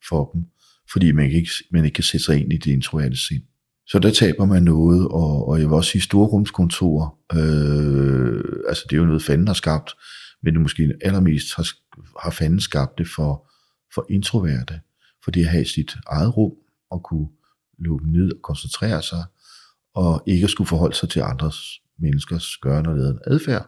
[0.09, 0.45] for dem,
[0.93, 3.43] fordi man ikke, man ikke kan sætte sig ind i det introverte sind.
[3.87, 8.97] Så der taber man noget, og, og jeg vil også sige storrumskontor, øh, altså det
[8.97, 9.95] er jo noget fanden har skabt,
[10.43, 11.69] men det måske allermest har,
[12.23, 13.51] har fanden skabt det for,
[13.95, 14.81] for introverte,
[15.25, 16.53] for det at have sit eget rum,
[16.91, 17.29] og kunne
[17.79, 19.25] lukke ned og koncentrere sig,
[19.95, 23.67] og ikke at skulle forholde sig til andres menneskers gørende og ledende adfærd.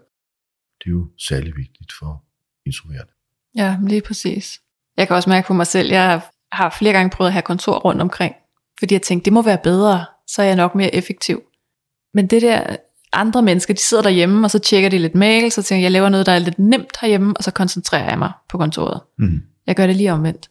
[0.78, 2.24] Det er jo særlig vigtigt for
[2.66, 3.12] introverte.
[3.56, 4.60] Ja, lige præcis.
[4.96, 6.20] Jeg kan også mærke på mig selv, jeg
[6.52, 8.34] har flere gange prøvet at have kontor rundt omkring,
[8.78, 11.42] fordi jeg tænkte, det må være bedre, så er jeg nok mere effektiv.
[12.14, 12.76] Men det der,
[13.12, 15.92] andre mennesker, de sidder derhjemme, og så tjekker de lidt mail, så tænker jeg, jeg
[15.92, 19.00] laver noget, der er lidt nemt herhjemme, og så koncentrerer jeg mig på kontoret.
[19.18, 19.40] Mm.
[19.66, 20.50] Jeg gør det lige omvendt.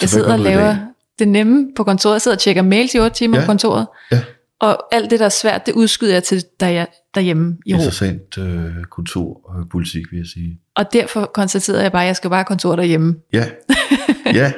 [0.00, 0.76] Jeg Så hvad sidder og laver
[1.18, 2.14] det nemme på kontoret.
[2.14, 3.42] Jeg sidder og tjekker mails i 8 timer Ja.
[3.42, 3.86] på kontoret.
[4.12, 4.22] Ja.
[4.60, 7.76] Og alt det, der er svært, det udskyder jeg til der derhjemme i ro.
[7.78, 10.60] Interessant øh, kulturpolitik, vil jeg sige.
[10.74, 13.16] Og derfor konstaterede jeg bare, at jeg skal bare have kontor derhjemme.
[13.32, 13.50] Ja,
[14.40, 14.52] ja.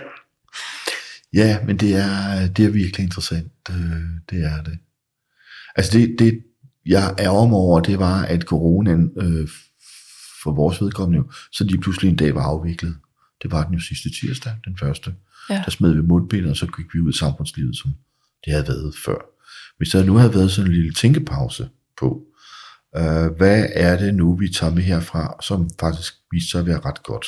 [1.32, 3.52] Ja, men det er, det er virkelig interessant.
[3.70, 3.76] øh,
[4.30, 4.78] Det er det.
[5.76, 6.42] Altså det, det
[6.86, 9.48] jeg er om over, det var, at coronaen øh,
[10.42, 12.96] for vores vedkommende jo, så lige pludselig en dag var afviklet.
[13.42, 15.14] Det var den jo sidste tirsdag, den første.
[15.50, 15.62] Ja.
[15.64, 17.90] Der smed vi mundbind, og så gik vi ud i samfundslivet, som
[18.44, 19.18] det havde været før.
[19.80, 22.26] Hvis der nu havde været sådan en lille tænkepause på,
[22.96, 26.80] øh, hvad er det nu, vi tager med herfra, som faktisk viser sig at være
[26.80, 27.26] ret godt.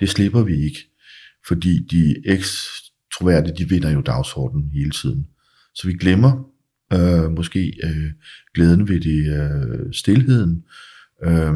[0.00, 0.78] Det slipper vi ikke,
[1.48, 5.26] fordi de ekstroverte, de vinder jo dagsordenen hele tiden.
[5.74, 6.48] Så vi glemmer
[6.92, 8.10] øh, måske øh,
[8.54, 10.64] glæden ved det, øh, stillheden,
[11.24, 11.54] øh,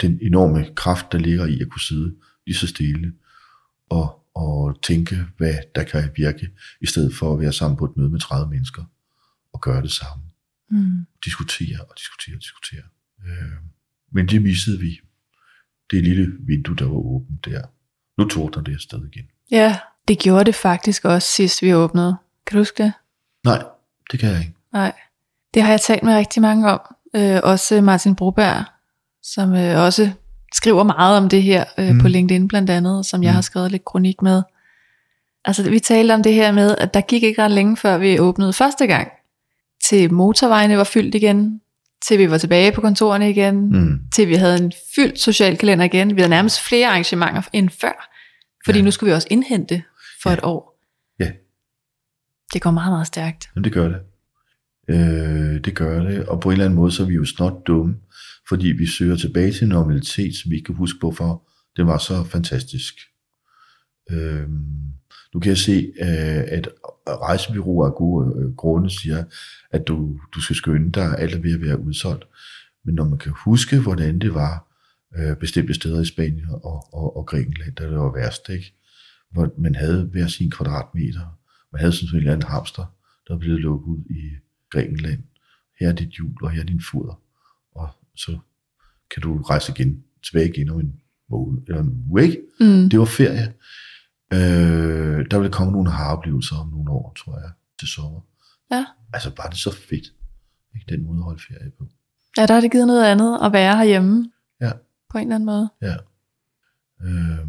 [0.00, 2.14] den enorme kraft, der ligger i at kunne sidde
[2.46, 3.12] lige så stille
[3.90, 6.48] og, og tænke, hvad der kan virke,
[6.80, 8.84] i stedet for at være sammen på et møde med 30 mennesker
[9.58, 10.24] og gøre det samme.
[10.70, 11.06] Mm.
[11.24, 12.82] Diskutere og diskutere og diskutere.
[13.26, 13.52] Øh,
[14.12, 15.00] men det missede vi.
[15.90, 17.62] Det lille vindue, der var åbent der.
[18.18, 19.26] Nu tordner det afsted igen.
[19.50, 22.16] Ja, det gjorde det faktisk også sidst vi åbnede.
[22.46, 22.92] Kan du huske det?
[23.44, 23.62] Nej,
[24.10, 24.54] det kan jeg ikke.
[24.72, 24.92] Nej.
[25.54, 26.80] Det har jeg talt med rigtig mange om.
[27.16, 28.64] Øh, også Martin Broberg,
[29.22, 30.10] som øh, også
[30.54, 32.00] skriver meget om det her øh, mm.
[32.00, 33.34] på LinkedIn blandt andet, som jeg Mm.
[33.34, 34.42] har skrevet lidt kronik med.
[35.44, 38.18] Altså vi talte om det her med, at der gik ikke ret længe før vi
[38.18, 39.08] åbnede første gang.
[39.90, 41.60] Til motorvejene var fyldt igen,
[42.06, 44.00] til vi var tilbage på kontorerne igen, Mm.
[44.14, 46.16] til vi havde en fyldt social kalender igen.
[46.16, 48.10] Vi havde nærmest flere arrangementer end før,
[48.64, 48.84] fordi Ja.
[48.84, 49.82] nu skulle vi også indhente
[50.22, 50.34] for Ja.
[50.36, 50.80] et år.
[51.20, 51.30] Ja.
[52.52, 53.48] Det går meget, meget stærkt.
[53.56, 53.98] Jamen, det gør det.
[54.90, 56.26] Øh, det gør det.
[56.26, 57.96] Og på en eller anden måde, så er vi jo snart dumme,
[58.48, 62.24] fordi vi søger tilbage til normalitet, som vi ikke kan huske, hvorfor det var så
[62.24, 62.94] fantastisk.
[64.10, 64.48] Øh,
[65.34, 66.68] nu kan jeg se, øh, at
[67.08, 69.24] rejsebyråer af gode øh, grunde siger,
[69.70, 72.24] at du, du skal skynde dig, alt er ved at være udsolgt.
[72.84, 74.68] Men når man kan huske, hvordan det var
[75.16, 78.74] øh, bestemte steder i Spanien og, og, og Grækenland, der det var værst, ikke?
[79.30, 81.38] hvor man havde hver sin kvadratmeter,
[81.72, 82.84] man havde sådan en eller anden hamster,
[83.28, 84.22] der var blevet lukket ud i
[84.70, 85.22] Grækenland.
[85.80, 87.20] Her er dit jul, og her er din foder.
[87.74, 88.38] Og så
[89.10, 92.38] kan du rejse igen, tilbage igen om en måned, eller en uge, ikke?
[92.60, 92.88] Mm.
[92.90, 93.52] Det var ferie.
[94.32, 98.20] Øh, der vil komme nogle haroplevelser om nogle år, tror jeg, til sommer.
[98.70, 98.86] Ja.
[99.12, 100.12] Altså bare det er så fedt.
[100.74, 101.84] Ikke den måde at holde ferie på.
[102.36, 104.30] Ja, der har det givet noget andet at være herhjemme.
[104.60, 104.72] Ja.
[105.10, 105.68] På en eller anden måde.
[105.82, 105.96] Ja.
[107.04, 107.46] Øh,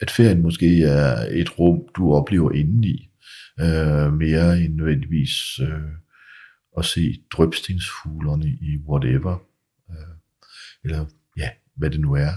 [0.00, 3.10] at ferien måske er et rum, du oplever indeni,
[3.60, 5.90] øh, mere end nødvendigvis øh,
[6.78, 9.38] at se drøbstensfuglerne i whatever,
[9.90, 10.16] øh,
[10.84, 11.04] eller
[11.36, 12.32] ja, hvad det nu er.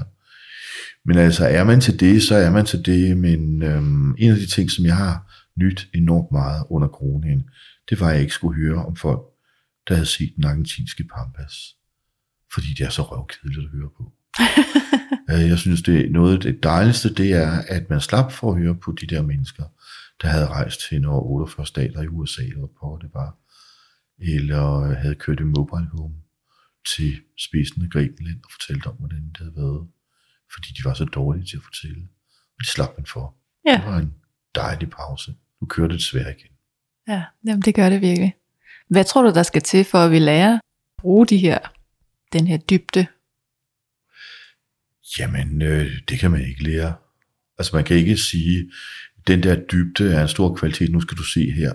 [1.06, 3.82] Men altså, er man til det, så er man til det, men øh,
[4.18, 7.50] en af de ting, som jeg har nyt enormt meget under coronaen,
[7.90, 9.22] det var, at jeg ikke skulle høre om folk,
[9.88, 11.54] der havde set den argentinske pampas.
[12.54, 14.14] Fordi det er så røvkedeligt at høre på.
[15.30, 18.52] Øh, jeg synes, det er noget af det dejligste, det er, at man slap for
[18.52, 19.64] at høre på de der mennesker,
[20.22, 23.38] der havde rejst til over 48 stater i USA, eller på det var,
[24.20, 26.16] eller havde kørt i mobile home
[26.96, 29.88] til spidsen af Grækenland og fortalt om, hvordan det havde været,
[30.54, 32.08] fordi de var så dårlige til at fortælle.
[32.32, 33.36] Og det slap man for.
[33.66, 33.78] Ja.
[33.78, 34.14] Det var en
[34.56, 35.36] dejlig pause.
[35.62, 36.52] Nu kører det desværre igen.
[37.08, 38.36] Ja, jamen det gør det virkelig.
[38.90, 40.62] Hvad tror du, der skal til, for at vi lærer at
[40.98, 41.60] bruge de her,
[42.34, 43.08] den her dybde?
[45.20, 46.96] Jamen, øh, det kan man ikke lære.
[47.58, 48.72] Altså man kan ikke sige,
[49.28, 51.74] den der dybde er en stor kvalitet, nu skal du se her.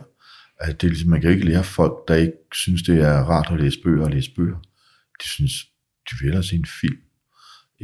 [0.60, 3.52] Altså, det er ligesom, man kan ikke lære folk, der ikke synes, det er rart
[3.52, 4.58] at læse bøger og læse bøger.
[5.22, 5.52] De synes,
[6.10, 7.00] de vil hellere se en film,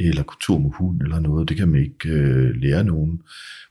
[0.07, 1.49] eller kultur med hund, eller noget.
[1.49, 3.21] Det kan man ikke øh, lære nogen.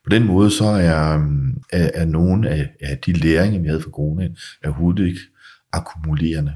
[0.04, 1.24] På den måde så er, øh,
[1.72, 5.20] er, er nogle af, af de læringer, vi havde fra coronaen, er overhovedet ikke
[5.72, 6.52] akkumulerende.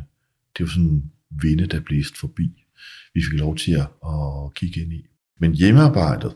[0.55, 2.65] Det er jo sådan en vinde, der blæst forbi.
[3.15, 5.07] Vi fik lov til at, at kigge ind i.
[5.41, 6.35] Men hjemmearbejdet,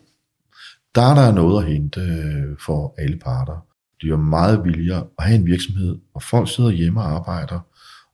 [0.95, 3.67] der er der noget at hente øh, for alle parter.
[4.01, 7.61] Det er jo meget billigere at have en virksomhed, hvor folk sidder hjemme og arbejder,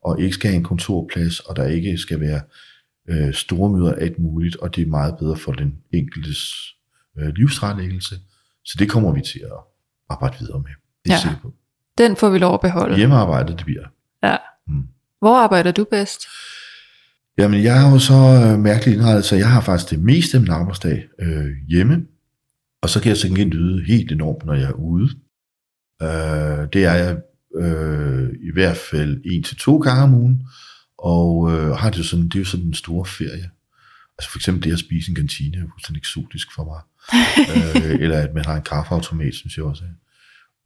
[0.05, 2.41] og ikke skal have en kontorplads, og der ikke skal være
[3.09, 6.55] øh, store møder alt muligt, og det er meget bedre for den enkeltes
[7.19, 8.15] øh, livsretlæggelse.
[8.65, 9.59] Så det kommer vi til at
[10.11, 10.71] arbejde videre med.
[11.05, 11.21] Det er Ja.
[11.21, 11.53] sikker på.
[11.99, 12.97] Den får vi lov at beholde.
[12.97, 13.85] Hjemmearbejdet, det bliver.
[14.23, 14.37] Ja.
[14.69, 14.83] Mm.
[15.21, 16.21] Hvor arbejder du bedst?
[17.39, 20.41] Jamen, jeg er jo så øh, mærkeligt indrettet, så jeg har faktisk det meste af
[20.41, 22.07] min arbejdsdag øh, hjemme,
[22.83, 25.09] og så kan jeg til gengæld nyde helt enormt, når jeg er ude.
[26.03, 27.17] Øh, det er jeg
[27.57, 30.47] øh, i hvert fald en til to gange om ugen,
[31.03, 33.51] og øh, har det, jo sådan, det er jo sådan en stor ferie.
[34.19, 36.81] Altså for eksempel det at spise en kantine er fuldstændig eksotisk for mig.
[37.85, 39.85] øh, eller at man har en kaffeautomat, synes jeg også.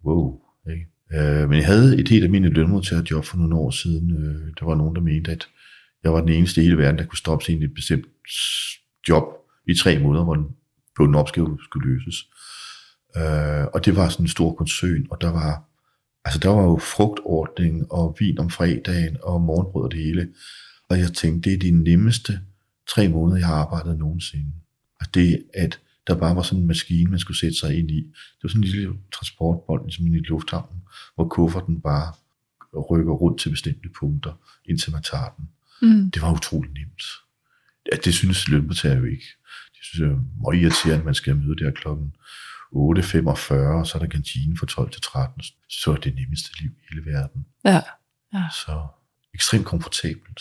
[0.04, 0.40] Wow.
[0.70, 0.86] Ikke?
[1.12, 4.10] Øh, men jeg havde et helt almindeligt lønmodtagerjob for nogle år siden.
[4.12, 5.48] Øh, der var nogen, der mente, at
[6.04, 8.06] jeg var den eneste i hele verden, der kunne stoppe sig i et bestemt
[9.08, 9.24] job
[9.68, 10.46] i tre måneder, hvor den,
[10.96, 12.16] på en opgave skulle løses.
[13.16, 15.62] Øh, og det var sådan en stor koncern, og der var,
[16.26, 20.28] altså der var jo frugtordning og vin om fredagen og morgenbrød og det hele.
[20.88, 22.40] Og jeg tænkte, det er de nemmeste
[22.88, 24.52] tre måneder, jeg har arbejdet nogensinde.
[25.00, 27.96] Og det, at der bare var sådan en maskine, man skulle sætte sig ind i.
[27.96, 30.82] Det var sådan en lille transportbold, ligesom i lufthavnen,
[31.14, 32.12] hvor kufferten bare
[32.90, 34.32] rykker rundt til bestemte punkter,
[34.64, 35.48] indtil man tager den.
[35.82, 36.10] Mm.
[36.10, 37.02] Det var utrolig nemt.
[37.92, 39.26] Ja, det synes lønmodtager jo ikke.
[39.74, 42.14] Det synes jeg er meget irriterende, at man skal møde der klokken
[42.72, 45.42] 8.45, og så er der kantine fra 12 til 13.
[45.68, 47.46] Så er det nemmeste liv i hele verden.
[47.64, 47.80] Ja.
[48.52, 48.86] Så
[49.34, 50.40] ekstremt komfortabelt.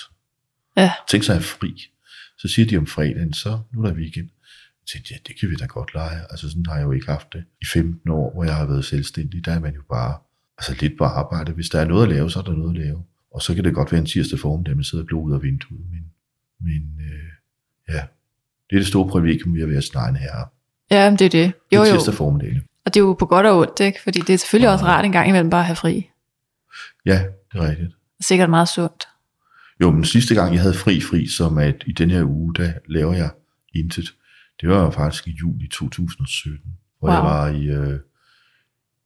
[0.78, 0.92] Ja.
[1.10, 1.92] Tænk sig at fri.
[2.38, 4.30] Så siger de om fredagen, så nu er der weekend.
[4.82, 6.22] Jeg tænkte, ja, det kan vi da godt lege.
[6.30, 8.86] Altså sådan har jeg jo ikke haft det i 15 år, hvor jeg har været
[8.86, 9.46] selvstændig.
[9.46, 10.18] Der er man jo bare
[10.58, 11.52] altså lidt på arbejde.
[11.52, 13.04] Hvis der er noget at lave, så er der noget at lave.
[13.32, 15.86] Og så kan det godt være en tirsdag formiddag, man sidder og ud af vinduet.
[15.92, 16.12] Men,
[16.60, 17.30] men øh,
[17.90, 18.02] ja,
[18.70, 20.48] det er det store privilegium ved at være sin egen herre.
[20.92, 21.54] Ja, men det er det.
[21.72, 21.92] Det Jo, jo.
[21.92, 22.62] tirsdag formiddag.
[22.86, 24.00] Og det er jo på godt og ondt, ikke?
[24.04, 26.10] Fordi det er selvfølgelig også rart en gang imellem bare at have fri.
[27.06, 27.92] Ja, det er rigtigt.
[28.22, 29.08] Sikkert meget sundt.
[29.82, 32.74] Jo, men sidste gang, jeg havde fri fri, som at i den her uge, der
[32.88, 33.30] laver jeg
[33.76, 34.14] intet.
[34.62, 36.60] Det var faktisk i juli 2017,
[37.00, 37.16] hvor wow.
[37.16, 38.00] jeg var i, øh,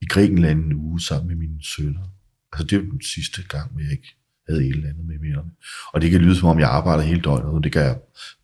[0.02, 2.04] i Grækenland en uge sammen med mine sønner.
[2.54, 4.16] Altså det var den sidste gang, hvor jeg ikke
[4.50, 5.52] havde et eller andet med vennerne.
[5.94, 7.98] Og det kan lyde som om, jeg arbejder hele døgnet, og det gør jeg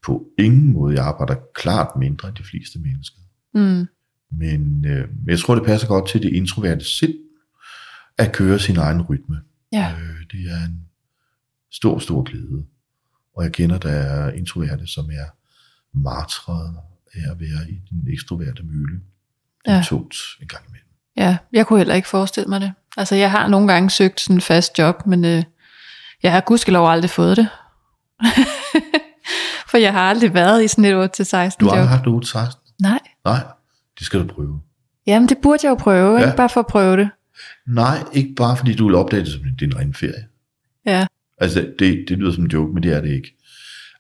[0.06, 0.96] på ingen måde.
[0.96, 3.18] Jeg arbejder klart mindre end de fleste mennesker.
[3.56, 3.86] Mm.
[4.32, 7.14] Men øh, jeg tror, det passer godt til det introverte sind,
[8.18, 9.42] at køre sin egen rytme.
[9.72, 9.92] Ja.
[10.02, 10.80] Øh, det er en
[11.72, 12.66] stor, stor glæde.
[13.38, 15.26] Og jeg kender, der er introverte, som er
[15.98, 16.76] martret
[17.14, 18.96] af at være i den ekstroverte mølle.
[19.66, 19.84] Det er Ja.
[19.86, 20.88] tungt en gang imellem.
[21.18, 22.74] Ja, jeg kunne heller ikke forestille mig det.
[22.98, 25.44] Altså, jeg har nogle gange søgt sådan en fast job, men øh,
[26.24, 27.48] jeg har gudskelov aldrig fået det.
[29.70, 31.72] For jeg har aldrig været i sådan et 8-16 Du har job.
[31.72, 32.62] aldrig haft 8 16?
[32.82, 33.00] Nej.
[33.26, 33.44] Nej,
[34.00, 34.62] det skal du prøve.
[35.08, 36.26] Jamen, det burde jeg jo prøve, Ja.
[36.26, 36.38] ikke?
[36.38, 37.10] Bare for at prøve det.
[37.68, 40.26] Nej, ikke bare fordi du vil opdage det som din ren ferie.
[40.86, 41.08] Ja.
[41.38, 43.36] Altså, det, det lyder som en joke, men det er det ikke.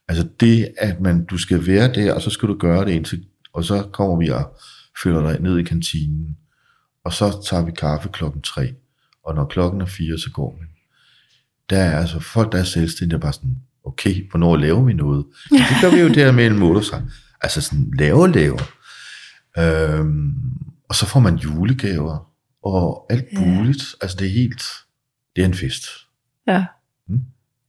[0.08, 3.26] Altså det, at man, du skal være der, og så skal du gøre det indtil,
[3.54, 4.58] og så kommer vi og
[5.04, 6.38] følger dig ned i kantinen,
[7.04, 8.74] og så tager vi kaffe klokken tre,
[9.24, 10.68] og når klokken er fire, så går man.
[11.70, 14.94] Der er altså folk, der er selvstændige, der er bare sådan, okay, hvornår laver vi
[14.94, 15.26] noget?
[15.52, 17.02] Det gør vi jo der 8 og så.
[17.42, 18.75] Altså sådan, laver, laver.
[19.60, 20.34] Øhm,
[20.90, 22.32] og så får man julegaver,
[22.64, 23.40] og alt Ja.
[23.40, 23.84] muligt.
[24.02, 24.64] Altså det er helt,
[25.36, 25.84] det er en fest.
[26.48, 26.66] Ja.
[27.08, 27.20] Mm.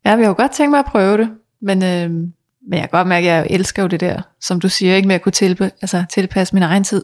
[0.05, 1.31] Ja, jeg kunne godt tænke mig at prøve det,
[1.63, 4.69] men, øh, men jeg kan godt mærke, at jeg elsker jo det der, som du
[4.69, 7.03] siger, ikke med at kunne tilpa- altså, tilpasse min egen tid.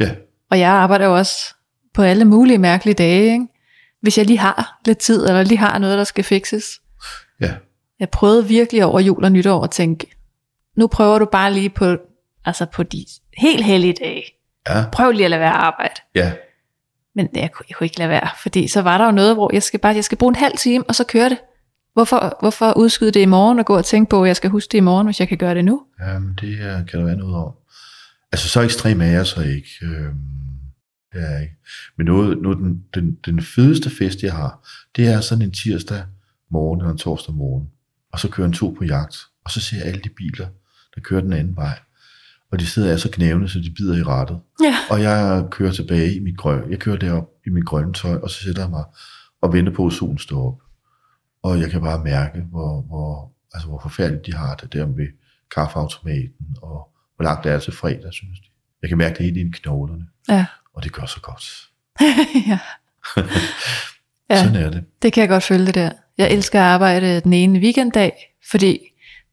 [0.00, 0.14] Ja,
[0.50, 1.54] Og jeg arbejder jo også
[1.94, 3.46] på alle mulige mærkelige dage, ikke?
[4.00, 6.64] hvis jeg lige har lidt tid, eller lige har noget, der skal fikses.
[7.40, 7.54] Ja.
[8.00, 10.06] Jeg prøvede virkelig over jul og nytår at tænke,
[10.76, 11.96] nu prøver du bare lige på,
[12.44, 13.06] altså på de
[13.38, 14.24] helt hellige dage.
[14.68, 14.84] Ja.
[14.92, 15.94] Prøv lige at lade være arbejde.
[16.14, 16.32] Ja.
[17.14, 19.50] Men jeg kunne, jeg kunne ikke lade være, fordi så var der jo noget, hvor
[19.52, 21.38] jeg skal bare, jeg skal bruge en halv time, og så køre det.
[21.94, 24.72] Hvorfor, hvorfor udskyde det i morgen og gå og tænke på, at jeg skal huske
[24.72, 25.82] det i morgen, hvis jeg kan gøre det nu?
[26.00, 27.52] Jamen, det øh, kan der være noget om.
[28.32, 29.68] Altså, så ekstrem er jeg så ikke.
[29.82, 30.14] Øhm,
[31.12, 31.56] det er jeg ikke.
[31.96, 36.04] Men noget, noget den, den, den fedeste fest, jeg har, det er sådan en tirsdag
[36.50, 37.68] morgen eller en torsdag morgen.
[38.12, 39.16] Og så kører en to på jagt.
[39.44, 40.46] Og så ser jeg alle de biler,
[40.94, 41.78] der kører den anden vej.
[42.52, 44.40] Og de sidder altså knævende, så de bider i rettet.
[44.64, 44.74] Ja.
[44.90, 46.70] Og jeg kører tilbage i mit grøn.
[46.70, 48.84] Jeg kører derop i mit grønne tøj, og så sætter jeg mig
[49.42, 50.58] og venter på, at solen står op.
[51.42, 55.06] Og jeg kan bare mærke, hvor, hvor, altså, hvor forfærdeligt de har det der med
[55.54, 58.46] kaffeautomaten, og hvor langt det er til fredag, synes de.
[58.82, 60.46] Jeg kan mærke det helt i knoglerne, Ja.
[60.74, 61.44] og det gør så godt.
[62.48, 62.58] Ja.
[64.30, 64.42] Ja.
[64.44, 64.84] Sådan er det.
[65.02, 65.90] Det kan jeg godt følge det der.
[66.18, 68.12] Jeg elsker at arbejde den ene weekenddag,
[68.50, 68.78] fordi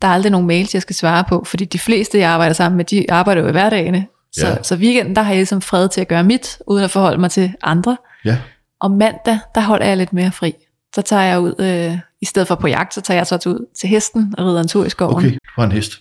[0.01, 2.77] der er aldrig nogen mails, jeg skal svare på, fordi de fleste, jeg arbejder sammen
[2.77, 4.07] med, de arbejder jo i hverdagene.
[4.31, 4.63] Så, Ja.
[4.63, 7.31] så weekenden, der har jeg ligesom fred til at gøre mit, uden at forholde mig
[7.31, 7.97] til andre.
[8.25, 8.37] Ja,
[8.79, 10.53] Og mandag, der holder jeg lidt mere fri.
[10.95, 13.65] Så tager jeg ud, øh, i stedet for på jagt, så tager jeg så ud
[13.79, 15.15] til hesten og rider en tur i skoven.
[15.15, 15.31] okay.
[15.31, 15.91] Du har en hest.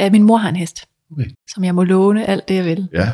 [0.00, 1.24] Ja, min mor har en hest, Okay.
[1.54, 2.88] som jeg må låne alt det, jeg vil.
[2.94, 3.10] Ja,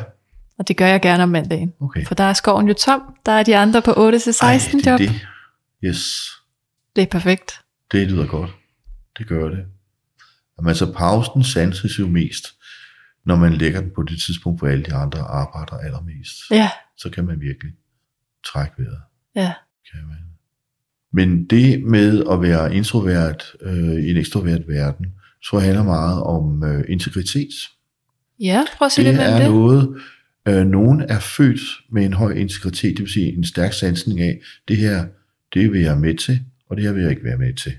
[0.59, 1.73] Og det gør jeg gerne om mandagen.
[1.81, 2.05] okay.
[2.05, 4.99] For der er skoven jo tom, der er de andre på 8-16 Ej, det job.
[4.99, 5.11] det.
[5.83, 6.29] Yes,
[6.95, 7.59] Det er perfekt.
[7.91, 8.49] det lyder godt.
[9.17, 9.59] Det gør det.
[10.61, 12.45] Jamen, altså pausen sanses jo mest,
[13.25, 16.35] når man lægger den på det tidspunkt, hvor alle de andre arbejder allermest.
[16.51, 17.73] Ja, Så kan man virkelig
[18.45, 19.01] trække vejret.
[19.35, 19.53] ja.
[19.91, 20.17] Kan man.
[21.13, 25.05] Men det med at være introvert øh, i en ekstrovert verden,
[25.45, 27.49] tror jeg handler meget om øh, integritet.
[28.39, 29.49] Ja, prøv at sige Det lidt er det.
[29.51, 30.01] noget,
[30.47, 31.59] øh, nogen er født
[31.91, 35.05] med en høj integritet, det vil sige en stærk sansning af, det her,
[35.53, 37.73] det vil jeg med til, og det her vil jeg ikke være med til.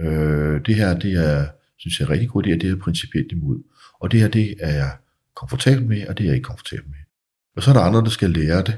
[0.00, 1.46] Øh, det her, det er,
[1.78, 3.62] synes jeg er rigtig godt, det er, det er jeg principielt imod.
[4.00, 4.96] Og det her, det er jeg
[5.36, 6.98] komfortabel med, og det er jeg ikke komfortabel med.
[7.56, 8.76] Og så er der andre, der skal lære det,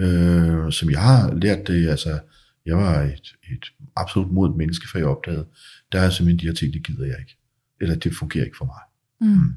[0.00, 2.20] øh, som jeg har lært det, altså,
[2.66, 5.46] jeg var et, et absolut mod menneske, før jeg opdagede,
[5.92, 7.36] der er simpelthen de her ting, det gider jeg ikke.
[7.80, 8.82] Eller det fungerer ikke for mig.
[9.30, 9.54] Mm.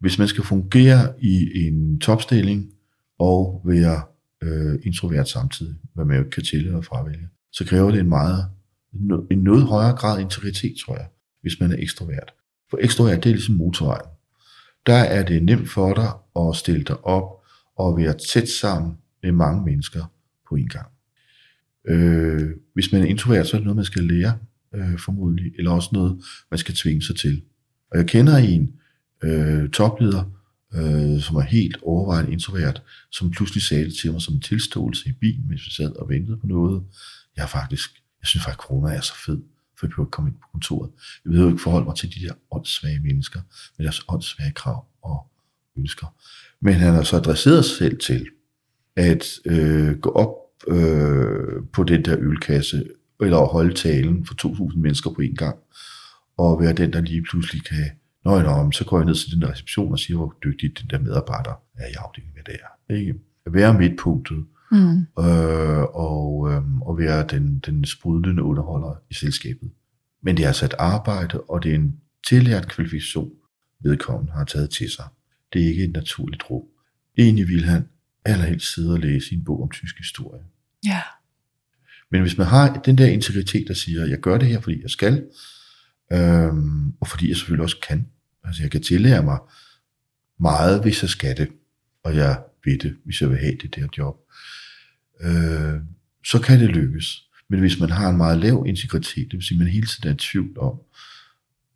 [0.00, 2.70] Hvis man skal fungere i en topstilling
[3.18, 4.02] og være
[4.42, 8.50] øh, introvert samtidig, hvad man jo kan til eller fravælge, så kræver det en meget
[9.30, 11.06] en noget højere grad af integritet, tror jeg,
[11.44, 12.34] hvis man er ekstrovert.
[12.70, 14.06] For ekstrovert, det er ligesom motorvejen.
[14.86, 16.10] Der er det nemt for dig
[16.42, 17.44] at stille dig op
[17.76, 20.12] og være tæt sammen med mange mennesker
[20.48, 20.86] på en gang.
[21.88, 24.38] Øh, hvis man er introvert, så er det noget, man skal lære,
[24.74, 27.42] øh, formodentlig, eller også noget, man skal tvinge sig til.
[27.90, 28.72] Og jeg kender en
[29.22, 30.24] øh, topleder,
[30.74, 35.08] øh, som er helt overvejende introvert, som pludselig sagde det til mig som en tilståelse
[35.08, 36.82] i bilen, mens vi sad og ventede på noget.
[37.36, 39.38] Jeg faktisk, jeg synes faktisk, at corona er så fed,
[39.78, 40.90] for jeg behøver ikke komme ind på kontoret.
[41.24, 43.40] Jeg behøver ikke forholde mig til de der åndssvage mennesker,
[43.78, 45.26] med deres åndssvage krav og
[45.78, 46.06] ønsker.
[46.60, 48.26] Men han har så adresseret sig selv til
[48.96, 50.34] at øh, gå op
[50.68, 52.84] øh, på den der ølkasse,
[53.20, 54.34] eller holde talen for
[54.68, 55.58] 2.000 mennesker på en gang,
[56.36, 57.90] og være den, der lige pludselig kan,
[58.24, 60.90] nå, nå, så går jeg ned til den der reception og siger, hvor dygtig den
[60.90, 62.94] der medarbejder er i afdelingen, hvad det er.
[62.94, 63.14] Ikke?
[63.46, 65.22] At være midtpunktet, Mm.
[65.24, 69.70] øh, og, øh, og være den, den sprudlende underholder i selskabet.
[70.22, 73.30] Men det er altså et arbejde, og det er en tillært kvalifikation,
[73.80, 75.04] vedkommende har taget til sig.
[75.52, 76.62] Det er ikke et naturligt rum.
[77.18, 77.88] Egentlig vil han
[78.24, 80.42] allerhelst sidde og læse en bog om tysk historie.
[80.86, 81.00] Ja.
[82.10, 84.90] Men hvis man har den der integritet, der siger, jeg gør det her, fordi jeg
[84.90, 85.26] skal,
[86.12, 88.06] øhm, og fordi jeg selvfølgelig også kan.
[88.44, 89.38] Altså jeg kan tillære mig
[90.40, 91.48] meget, hvis jeg skal det,
[92.04, 94.16] og jeg ved det, hvis jeg vil have det der job.
[95.20, 95.80] Øh,
[96.24, 97.22] så kan det lykkes.
[97.48, 100.08] Men hvis man har en meget lav integritet, det vil sige, at man hele tiden
[100.08, 100.80] er i tvivl om,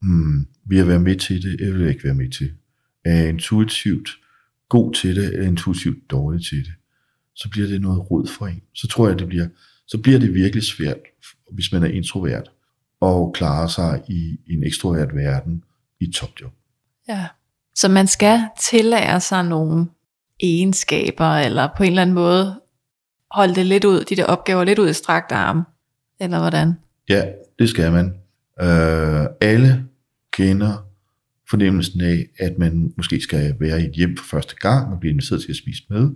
[0.02, 2.56] hmm, vil jeg være med til det, eller vil jeg ikke være med til det?
[3.04, 4.08] Er jeg intuitivt
[4.68, 6.72] god til det, eller intuitivt dårlig til det?
[7.34, 8.62] Så bliver det noget rod for en.
[8.74, 9.48] Så tror jeg, det bliver,
[9.86, 10.96] så bliver det virkelig svært,
[11.52, 12.50] hvis man er introvert,
[13.00, 15.64] og klare sig i, i en ekstrovert verden
[16.00, 16.52] i et topjob.
[17.08, 17.26] ja.
[17.74, 19.86] Så man skal tillære sig nogle
[20.40, 22.60] egenskaber, eller på en eller anden måde
[23.30, 25.62] holde det lidt ud, de der opgaver lidt ud i strakt arm,
[26.20, 26.72] eller hvordan?
[27.08, 27.24] Ja,
[27.58, 28.14] det skal man.
[28.60, 29.84] Øh, alle
[30.32, 30.84] kender
[31.50, 35.12] fornemmelsen af, at man måske skal være i et hjem for første gang, man bliver
[35.12, 36.10] inviteret til at spise med,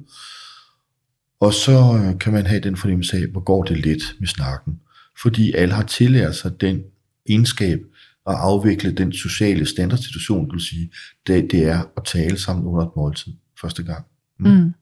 [1.41, 4.81] og så øh, kan man have den fornemmelse af, hvor går det let med snakken,
[5.23, 6.83] fordi alle har tillært sig den
[7.29, 7.81] egenskab
[8.27, 10.91] at afvikle den sociale standardsituation, det vil sige,
[11.27, 14.05] det, det er at tale sammen under et måltid første gang.
[14.39, 14.73] Mm.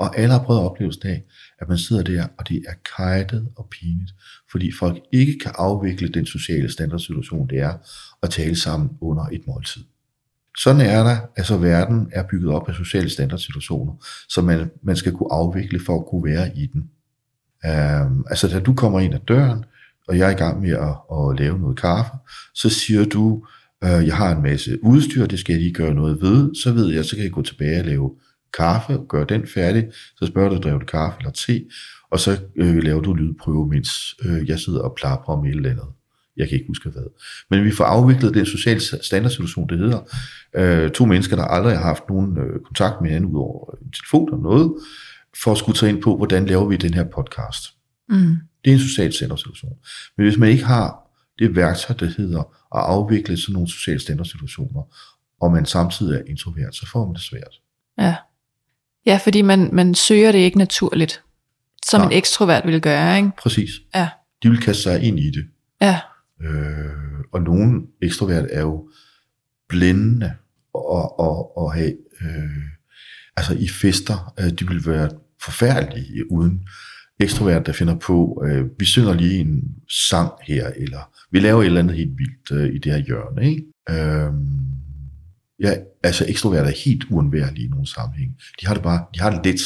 [0.00, 1.24] Og alle har prøvet oplevelsen af,
[1.60, 4.12] at man sidder der, og det er kajtet og pinligt,
[4.50, 7.74] fordi folk ikke kan afvikle den sociale standardsituation, det er
[8.22, 9.82] at tale sammen under et måltid.
[10.58, 13.92] Sådan er der, altså verden er bygget op af sociale standardsituationer,
[14.28, 16.90] som man, man skal kunne afvikle for at kunne være i den.
[18.04, 19.64] Um, altså da du kommer ind ad døren,
[20.08, 22.12] og jeg er i gang med at, at lave noget kaffe,
[22.54, 23.46] så siger du,
[23.84, 26.92] øh, jeg har en masse udstyr, det skal jeg lige gøre noget ved, så ved
[26.92, 28.10] jeg, så kan jeg gå tilbage og lave
[28.56, 31.64] kaffe, gøre den færdig, så spørger du, driver du kaffe eller te,
[32.10, 33.90] og så øh, laver du lydprøve, mens
[34.24, 35.86] øh, jeg sidder og plapper om et eller andet.
[36.36, 37.02] Jeg kan ikke huske hvad.
[37.50, 40.00] Men vi får afviklet den sociale standardsituation, det hedder.
[40.54, 43.92] Øh, to mennesker, der aldrig har haft nogen øh, kontakt med hinanden, ud over en
[43.92, 44.72] telefon eller noget,
[45.42, 47.64] for at skulle tage ind på, hvordan laver vi den her podcast.
[48.08, 48.36] Mm.
[48.64, 49.72] Det er en social standardsituation.
[50.16, 52.40] Men hvis man ikke har det værktøj, der hedder
[52.74, 54.82] at afvikle sådan nogle sociale standardsituationer,
[55.40, 57.54] og man samtidig er introvert, så får man det svært.
[57.98, 58.16] Ja.
[59.06, 61.22] Ja, fordi man, man søger det ikke naturligt,
[61.86, 62.10] som Nej.
[62.10, 63.30] en ekstrovert ville gøre, ikke?
[63.38, 63.70] Præcis.
[63.94, 64.08] Ja.
[64.42, 65.46] De vil kaste sig ind i det.
[65.80, 66.00] Ja.
[66.42, 66.90] Øh,
[67.32, 68.90] og nogle ekstrovert er jo
[69.68, 70.32] blændende
[70.74, 72.62] og, og, og have, øh,
[73.36, 75.10] altså i fester, øh, de vil være
[75.42, 76.60] forfærdelige uden
[77.20, 81.66] ekstrovert, der finder på, øh, vi synger lige en sang her, eller vi laver et
[81.66, 83.50] eller andet helt vildt øh, i det her hjørne.
[83.50, 83.62] Ikke?
[83.90, 84.32] Øh,
[85.60, 88.36] ja, altså ekstrovert er helt uundværlige i nogle sammenhæng.
[88.60, 89.60] De har det bare, de har det let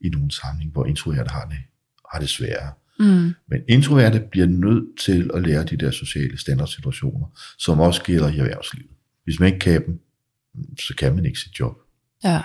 [0.00, 1.58] i nogle sammenhæng, hvor introvert har det,
[2.12, 2.72] har det sværere.
[2.98, 3.34] Mm.
[3.48, 7.26] Men introverte bliver nødt til at lære de der sociale standardsituationer,
[7.58, 8.90] som også gælder i erhvervslivet.
[9.24, 10.00] Hvis man ikke kan dem,
[10.80, 11.76] så kan man ikke sit job.
[12.24, 12.42] Ja.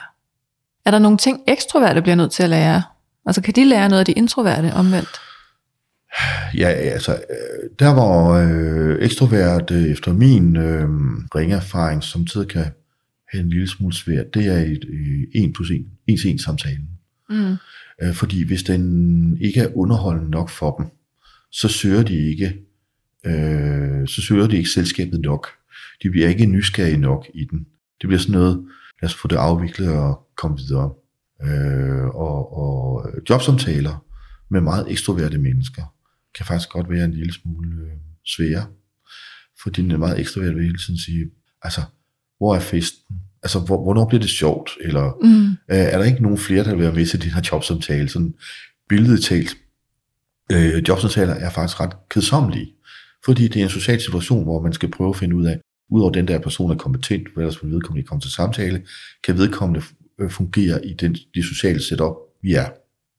[0.86, 2.84] Er der nogle ting, ekstroverte bliver nødt til at lære?
[3.26, 5.10] Altså kan de lære noget af de introverte omvendt?
[6.58, 10.90] Ja, altså, øh, der hvor øh, ekstrovert øh, efter min øh,
[11.36, 12.66] ringe erfaring samtidig kan
[13.32, 16.40] have en lille smule svært, det er et øh, en plus en, en til en
[16.40, 16.90] samtalen.
[17.30, 17.56] Mm.
[18.02, 20.86] Øh, fordi hvis den ikke er underholdende nok for dem,
[21.52, 22.56] så søger de ikke,
[23.26, 25.48] øh, så søger de ikke selskabet nok.
[26.04, 27.60] De bliver ikke nysgerrige nok i den.
[28.02, 28.66] Det bliver sådan noget,
[29.02, 30.94] lad os få det afviklet og komme videre.
[31.44, 34.06] Øh, og, og jobsamtaler
[34.50, 35.93] med meget ekstroverte mennesker
[36.36, 37.92] kan faktisk godt være en lille smule øh,
[38.26, 38.66] svære.
[39.64, 41.26] Fordi den er meget ekstrovert vil hele tiden sige,
[41.62, 41.82] altså,
[42.38, 43.16] hvor er festen?
[43.44, 44.72] Altså, hvor, hvornår bliver det sjovt?
[44.82, 45.50] Eller Mm.
[45.50, 48.10] Øh, er der ikke nogen flere, der vil være med til den her jobsamtale?
[48.10, 48.34] Sådan
[48.90, 49.58] billedet talt.
[50.52, 52.74] Øh, jobsamtaler er faktisk ret kedsommelige,
[53.26, 55.60] fordi det er en social situation, hvor man skal prøve at finde ud af,
[55.90, 58.82] udover den der person er kompetent, hvad ellers vil vedkommende komme til samtale,
[59.24, 59.82] kan vedkommende
[60.20, 62.70] øh, fungere i den, de sociale setup, vi er.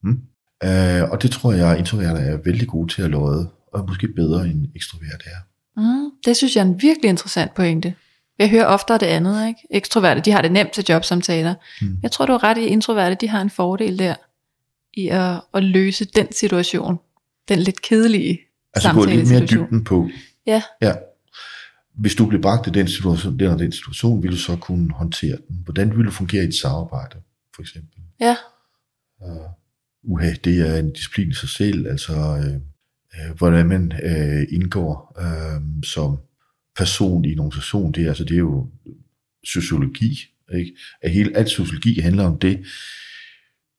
[0.02, 0.20] Mm?
[0.64, 4.08] Øh, og det tror jeg, at introverter er vældig gode til at låde, og måske
[4.08, 5.40] bedre end ekstroverte er.
[5.76, 6.10] Mm.
[6.24, 7.94] Det synes jeg er en virkelig interessant pointe.
[8.38, 9.60] Jeg hører oftere det andet, ikke?
[9.70, 11.54] Ekstroverte, de har det nemt til jobsamtaler.
[11.80, 11.98] Mm.
[12.02, 14.14] Jeg tror, du har ret i, at introverte, de har en fordel der,
[14.94, 16.98] i at, at løse den situation.
[17.48, 18.38] Den lidt kedelige
[18.74, 20.08] Altså gå lidt mere dybden på.
[20.46, 20.62] Ja.
[20.82, 20.94] ja.
[21.94, 24.92] Hvis du blev bragt i den situation, den og den situation, ville du så kunne
[24.92, 25.60] håndtere den.
[25.64, 27.16] Hvordan ville du fungere i et samarbejde,
[27.54, 27.98] for eksempel?
[28.20, 28.36] Ja.
[29.20, 29.50] Uh,
[30.04, 32.54] uha, det er en disciplin i sig selv, altså øh,
[33.14, 36.18] øh, hvordan man øh, indgår øh, som
[36.76, 38.70] person i en organisation, det er, altså, det er jo
[39.44, 40.18] sociologi,
[40.54, 40.76] ikke?
[41.02, 42.66] At hele, alt sociologi handler om det.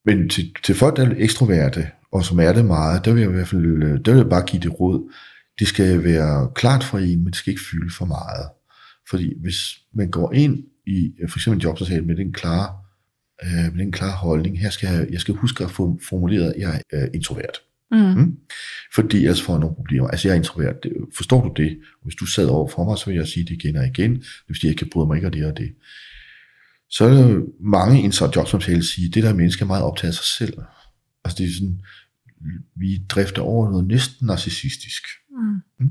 [0.06, 3.30] Men til, til folk, der er ekstroverte, og som er det meget, der vil jeg
[3.30, 5.12] i hvert fald, øh, der vil jeg bare give det råd,
[5.60, 8.50] det skal være klart for en, men det skal ikke fylde for meget.
[9.10, 12.85] Fordi hvis man går ind i øh, for eksempel en jobsamtale med den klare,
[13.44, 16.62] øh, med den klare holdning, her skal jeg, jeg skal huske at få formuleret, at
[16.62, 17.58] jeg er introvert.
[17.92, 17.98] Mm.
[17.98, 18.38] Mm.
[18.96, 20.08] Fordi ellers får jeg nogle problemer.
[20.08, 20.76] Altså jeg er introvert.
[21.16, 21.80] Forstår du det?
[22.04, 24.14] Hvis du sad over for mig, så vil jeg sige det igen og igen.
[24.14, 25.74] Det vil sige, jeg kan bryde mig ikke af det og det.
[26.90, 29.84] Så er der mange i en sådan jobsamtale sige, at det der menneske er meget
[29.84, 30.58] optaget af sig selv.
[31.26, 31.82] Altså det er sådan,
[32.76, 35.04] vi drifter over noget næsten narcissistisk.
[35.32, 35.90] Mm.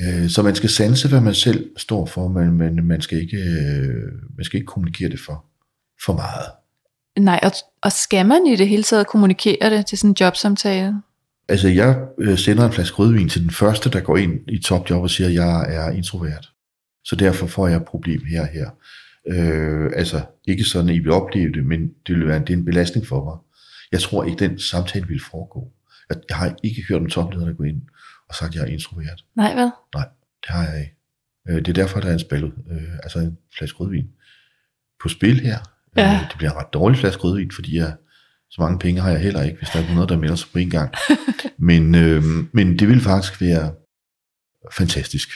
[0.00, 3.36] Øh, Så man skal sanse, hvad man selv står for, men, men man, skal ikke,
[3.36, 5.44] øh, man skal ikke kommunikere det for,
[6.04, 6.46] for meget.
[7.18, 7.50] Nej, og,
[7.82, 10.94] og skal man i det hele taget kommunikere det til sådan en jobsamtale?
[11.48, 15.02] Altså, jeg øh, sender en flaske rødvin til den første, der går ind i topjob
[15.02, 16.52] og siger, at jeg er introvert.
[17.04, 18.70] Så derfor får jeg et problem her og her.
[19.28, 22.56] Øh, altså, ikke sådan, at I vil opleve det, men det vil være det er
[22.56, 23.36] en belastning for mig.
[23.92, 25.72] Jeg tror ikke, den samtale vil foregå.
[26.08, 27.82] Jeg, jeg har ikke hørt en topleder, der går ind
[28.28, 29.24] og sagt, at jeg er introvert.
[29.36, 29.70] Nej, vel?
[30.42, 30.96] Det har jeg ikke.
[31.48, 34.08] Øh, det er derfor, der er en spil, øh, altså en flaske rødvin
[35.02, 35.58] på spil her.
[35.96, 36.20] Ja.
[36.30, 37.92] Det bliver en ret dårlig flaske rødvin, fordi jeg,
[38.50, 40.58] så mange penge har jeg heller ikke, hvis der er 100, der melder sig på
[40.58, 40.94] en gang.
[41.68, 42.22] men, øh,
[42.52, 43.72] men det vil faktisk være
[44.72, 45.28] fantastisk,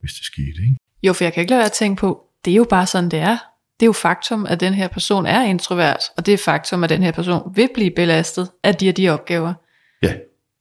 [0.00, 0.62] hvis det skete.
[0.62, 0.76] Ikke?
[1.02, 3.10] Jo, for jeg kan ikke lade være at tænke på, det er jo bare sådan,
[3.10, 3.38] det er.
[3.80, 6.90] Det er jo faktum, at den her person er introvert, og det er faktum, at
[6.90, 9.54] den her person vil blive belastet af de og de opgaver.
[10.02, 10.14] Ja,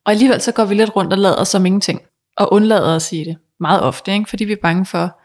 [0.05, 2.01] Og alligevel så går vi lidt rundt og lader som ingenting,
[2.37, 3.37] og undlader at sige det.
[3.59, 4.29] Meget ofte, ikke?
[4.29, 5.19] fordi vi er bange for,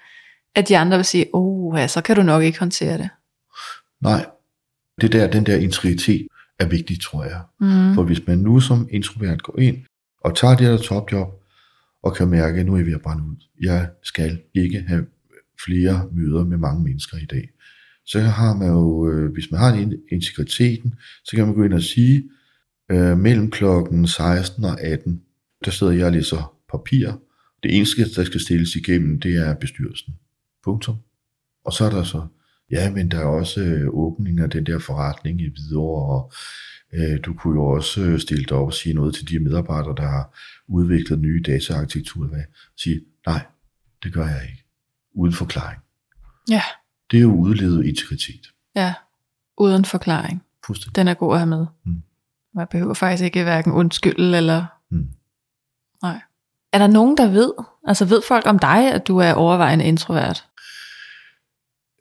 [0.54, 3.08] at de andre vil sige, oh, ja, så kan du nok ikke håndtere det.
[4.02, 4.26] Nej.
[5.00, 6.26] Det der, den der integritet
[6.58, 7.42] er vigtig, tror jeg.
[7.60, 7.94] Mm.
[7.94, 9.76] For hvis man nu som introvert går ind
[10.24, 11.40] og tager det her topjob,
[12.02, 13.36] og kan mærke, at nu er jeg ved at brænde ud.
[13.60, 15.06] Jeg skal ikke have
[15.64, 17.48] flere møder med mange mennesker i dag.
[18.06, 20.94] Så har man jo, øh, hvis man har en integriteten,
[21.24, 22.30] så kan man gå ind og sige,
[22.90, 25.22] øh, mellem klokken 16 og 18,
[25.64, 27.12] der sidder jeg og læser papir.
[27.62, 30.14] Det eneste, der skal stilles igennem, det er bestyrelsen.
[30.64, 30.96] Punktum.
[31.64, 32.26] Og så er der så,
[32.70, 36.32] ja, men der er også øh, åbning af den der forretning i Hvidovre, og
[36.92, 39.94] øh, du kunne jo også øh, stille dig op og sige noget til de medarbejdere,
[39.96, 42.28] der har udviklet nye dataarkitekturer.
[42.28, 42.42] Hvad?
[42.76, 43.46] Sige, nej,
[44.02, 44.64] det gør jeg ikke.
[45.14, 45.80] Uden forklaring.
[46.50, 46.62] Ja,
[47.10, 48.46] Det er jo udlevet integritet.
[48.76, 48.94] ja.
[49.58, 50.42] Uden forklaring.
[50.66, 50.96] Fuldstændig.
[50.96, 51.66] Den er god at have med.
[51.86, 52.02] Mm.
[52.54, 54.64] Man behøver faktisk ikke hverken undskylde eller...
[54.90, 55.08] Mm.
[56.02, 56.20] Nej.
[56.72, 57.52] Er der nogen, der ved,
[57.86, 60.46] altså ved folk om dig, at du er overvejende introvert?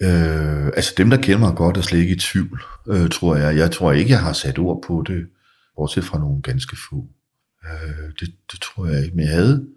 [0.02, 3.58] Øh, altså dem, der kender mig godt, er slet ikke i tvivl, øh, tror jeg.
[3.58, 5.28] Jeg tror ikke, jeg har sat ord på det,
[5.76, 7.08] bortset fra nogle ganske få.
[7.66, 9.16] Øh, det, det tror jeg ikke.
[9.16, 9.68] Men jeg havde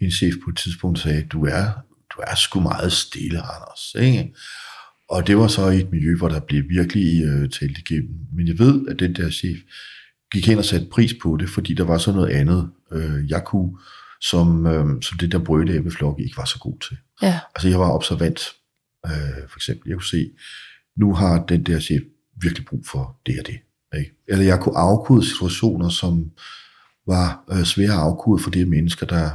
[0.00, 1.66] en chef på et tidspunkt, der sagde, du er,
[2.16, 3.94] du er sgu meget stille, Anders.
[3.98, 4.34] Ikke?
[5.10, 8.14] Og det var så i et miljø, hvor der blev virkelig øh, talt igennem.
[8.32, 9.58] Men jeg ved, at den der chef
[10.32, 13.44] gik hen og satte pris på det, fordi der var så noget andet, øh, jeg
[13.44, 13.78] kunne,
[14.20, 16.96] som, øh, som det der brølæbeflok ikke var så god til.
[17.22, 17.40] Ja.
[17.54, 18.40] Altså jeg var observant,
[19.06, 19.88] øh, for eksempel.
[19.88, 20.30] Jeg kunne se,
[20.96, 22.02] nu har den der chef
[22.42, 23.58] virkelig brug for det og det.
[23.98, 24.12] Ikke?
[24.28, 26.30] Eller jeg kunne afkode situationer, som
[27.06, 29.30] var øh, svære at afkode for de mennesker, der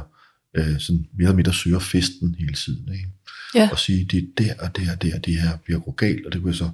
[0.56, 2.92] øh, sådan mere eller mindre søger festen hele tiden.
[2.92, 3.08] Ikke?
[3.54, 3.68] Ja.
[3.72, 6.32] Og sige, det er der og der og der, det her bliver gå galt, og
[6.32, 6.70] det kunne jeg så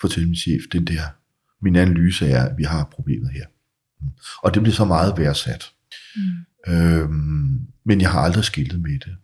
[0.00, 1.02] fortælle min chef, den der,
[1.62, 3.46] min analyse er, at vi har problemet her.
[4.00, 4.08] Mm.
[4.42, 5.64] Og det blev så meget værdsat.
[6.16, 6.72] Mm.
[6.72, 9.16] Øhm, men jeg har aldrig skiltet med det.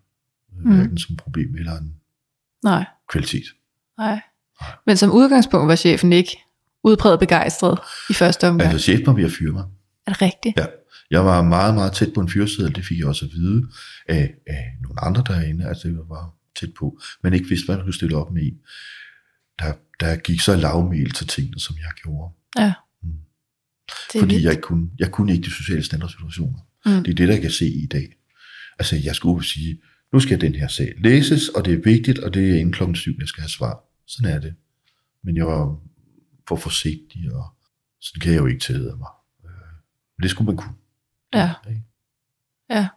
[0.64, 0.76] Mm.
[0.76, 1.94] Hverken som problem eller en
[2.64, 3.44] Nej, kvalitet.
[3.98, 4.20] nej.
[4.86, 6.36] Men som udgangspunkt var chefen ikke
[6.84, 7.78] udpræget begejstret
[8.10, 8.72] i første omgang.
[8.72, 9.64] Altså chefen var ved at fyre mig.
[10.06, 10.58] Er det rigtigt?
[10.58, 10.66] Ja.
[11.10, 13.68] Jeg var meget, meget tæt på en fyreseddel, det fik jeg også at vide
[14.08, 17.84] af, af nogle andre derinde, altså det var tæt på, men ikke vidste, hvad man
[17.84, 18.58] kunne stille op med en.
[19.58, 22.34] Der, der gik så lavmæl til tingene, som jeg gjorde.
[22.58, 22.72] Ja.
[23.02, 23.12] Mm.
[24.20, 24.44] Fordi vildt.
[24.44, 26.58] jeg kunne, jeg kunne ikke de sociale standardsituationer.
[26.86, 27.04] Mm.
[27.04, 28.08] Det er det, der jeg kan se i dag.
[28.78, 29.80] Altså, jeg skulle sige,
[30.12, 32.96] nu skal den her sag læses, og det er vigtigt, og det er inden klokken
[32.96, 33.84] syv, jeg skal have svar.
[34.06, 34.54] Sådan er det.
[35.24, 35.76] Men jeg var
[36.48, 37.44] for forsigtig, og
[38.00, 39.08] sådan kan jeg jo ikke tage af mig.
[39.44, 39.50] Øh,
[40.18, 40.74] Men det skulle man kunne.
[41.34, 41.52] Ja.
[42.70, 42.88] Ja.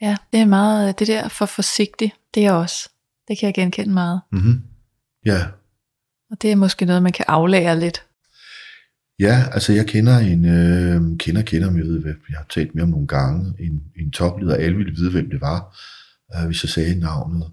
[0.00, 2.88] ja, det er meget, det der for forsigtig, det er også,
[3.28, 4.20] det kan jeg genkende meget.
[4.32, 4.62] Mm-hmm.
[5.26, 5.46] Ja.
[6.30, 8.06] Og det er måske noget, man kan aflære lidt.
[9.18, 12.88] ja, altså jeg kender en, øh, kender, kender med, hvad jeg har talt med om
[12.88, 15.76] nogle gange, en, en topleder, alle ville vide, hvem det var,
[16.36, 17.44] øh, hvis jeg sagde navnet,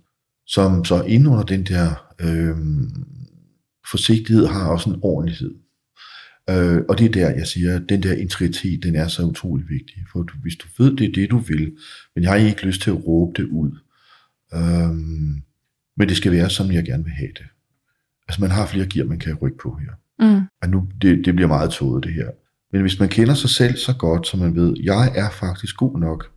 [0.46, 2.58] som så inde under den der øh,
[3.92, 5.56] forsigtighed har også en ordentlighed.
[6.50, 9.70] Øh, og det er der, jeg siger, at den der integritet, den er så utrolig
[9.70, 10.06] vigtig.
[10.12, 11.78] For du, hvis du ved, det er det, du vil,
[12.16, 13.72] men jeg har ikke lyst til at råbe det ud.
[14.54, 14.96] Øh,
[15.98, 17.46] men det skal være, som jeg gerne vil have det.
[18.28, 19.92] Altså man har flere gear, man kan rykke på her.
[20.20, 20.42] Mm.
[20.62, 22.30] Og nu, det, det bliver meget tåget det her.
[22.72, 26.00] Men hvis man kender sig selv så godt, så man ved, jeg er faktisk god
[26.00, 26.32] nok,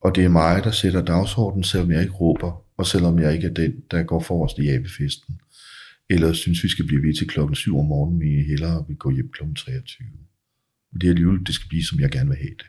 [0.00, 3.46] og det er mig, der sætter dagsordenen, selvom jeg ikke råber, og selvom jeg ikke
[3.46, 5.40] er den, der går forrest i abefesten,
[6.10, 9.10] eller synes, vi skal blive ved til klokken 7 om morgenen, vi hellere vil gå
[9.10, 10.06] hjem klokken 23.
[10.92, 12.66] Men det er alligevel, det skal blive, som jeg gerne vil have det.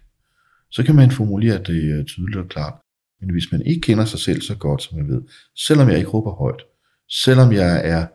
[0.71, 2.73] Så kan man formulere det øh, tydeligt og klart.
[3.21, 5.21] Men hvis man ikke kender sig selv så godt, som man ved,
[5.55, 6.61] selvom jeg ikke råber højt,
[7.09, 8.07] selvom jeg er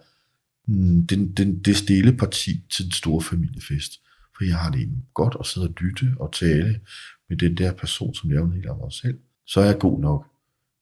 [0.66, 3.92] mm, den, den, det stille parti til den store familiefest,
[4.36, 6.80] for jeg har det godt at sidde og lytte og tale
[7.28, 9.78] med den der person, som jeg er en del af mig selv, så er jeg
[9.78, 10.26] god nok.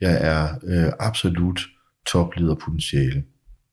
[0.01, 1.61] Jeg er øh, absolut
[2.07, 3.25] toplederpotentiale.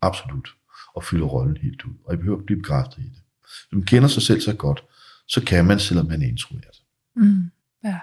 [0.01, 0.49] Absolut.
[0.95, 1.93] Og fylder rollen helt ud.
[2.05, 3.21] Og jeg behøver ikke blive bekræftet i det.
[3.41, 4.83] Hvis man kender sig selv så godt,
[5.27, 6.77] så kan man, selvom man er introvert.
[7.15, 7.51] Mm.
[7.83, 7.99] Ja,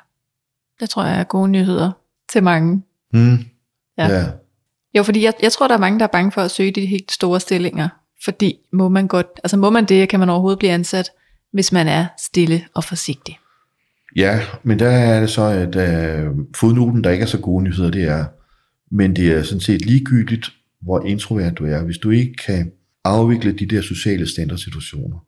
[0.80, 1.92] det tror jeg er gode nyheder
[2.28, 2.82] til mange.
[3.12, 3.38] Mm.
[3.98, 4.08] Ja.
[4.08, 4.32] ja.
[4.96, 6.86] Jo, fordi jeg, jeg tror, der er mange, der er bange for at søge de
[6.86, 7.88] helt store stillinger.
[8.24, 11.10] Fordi må man godt, altså må man det, kan man overhovedet blive ansat,
[11.52, 13.38] hvis man er stille og forsigtig.
[14.16, 17.90] Ja, men der er det så, at øh, fodnoten, der ikke er så gode nyheder,
[17.90, 18.24] det er,
[18.90, 20.52] men det er sådan set ligegyldigt,
[20.82, 21.84] hvor introvert du er.
[21.84, 22.72] Hvis du ikke kan
[23.04, 25.26] afvikle de der sociale standardsituationer,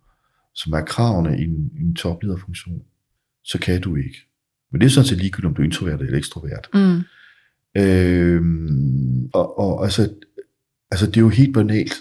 [0.54, 2.82] som er kravene i en, en toplederfunktion,
[3.44, 4.18] så kan du ikke.
[4.72, 6.68] Men det er sådan set ligegyldigt, om du er introvert eller ekstrovert.
[6.74, 7.00] Mm.
[7.80, 8.42] Øh,
[9.34, 10.10] og, og altså,
[10.90, 11.94] altså, det er jo helt banalt.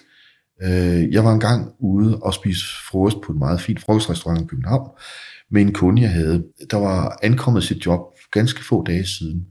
[0.63, 4.89] Øh, jeg var engang ude og spise frokost på en meget fin frokostrestaurant i København
[5.51, 6.43] med en kunde, jeg havde.
[6.71, 9.45] Der var ankommet sit job ganske få dage siden.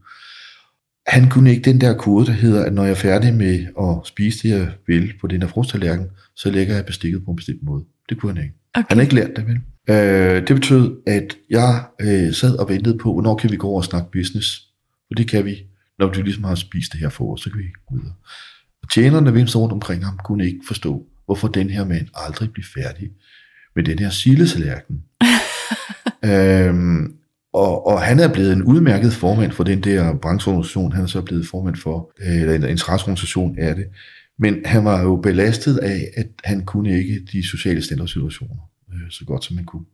[1.07, 4.07] Han kunne ikke den der kode, der hedder, at når jeg er færdig med at
[4.07, 7.63] spise det, jeg vil på den her frokosttallerken, så lægger jeg bestikket på en bestemt
[7.63, 7.83] måde.
[8.09, 8.55] Det kunne han ikke.
[8.75, 8.85] Okay.
[8.89, 9.59] Han har ikke lært det, vel?
[9.89, 13.77] Øh, det betød, at jeg øh, sad og ventede på, hvornår kan vi gå over
[13.77, 14.61] og snakke business.
[15.11, 15.55] Og det kan vi,
[15.99, 18.13] når du ligesom har spist det her for os, så kan vi gå videre.
[18.83, 22.65] Og tjenerne ved rundt omkring ham kunne ikke forstå, hvorfor den her mand aldrig blev
[22.75, 23.09] færdig
[23.75, 25.03] med den her silesalærken
[26.25, 27.13] øhm,
[27.53, 30.91] og, og han er blevet en udmærket formand for den der brancheorganisation.
[30.91, 33.85] Han er så blevet formand for, øh, eller en interesseorganisation er det.
[34.39, 39.25] Men han var jo belastet af, at han kunne ikke de sociale standardsituationer øh, så
[39.25, 39.85] godt som han kunne.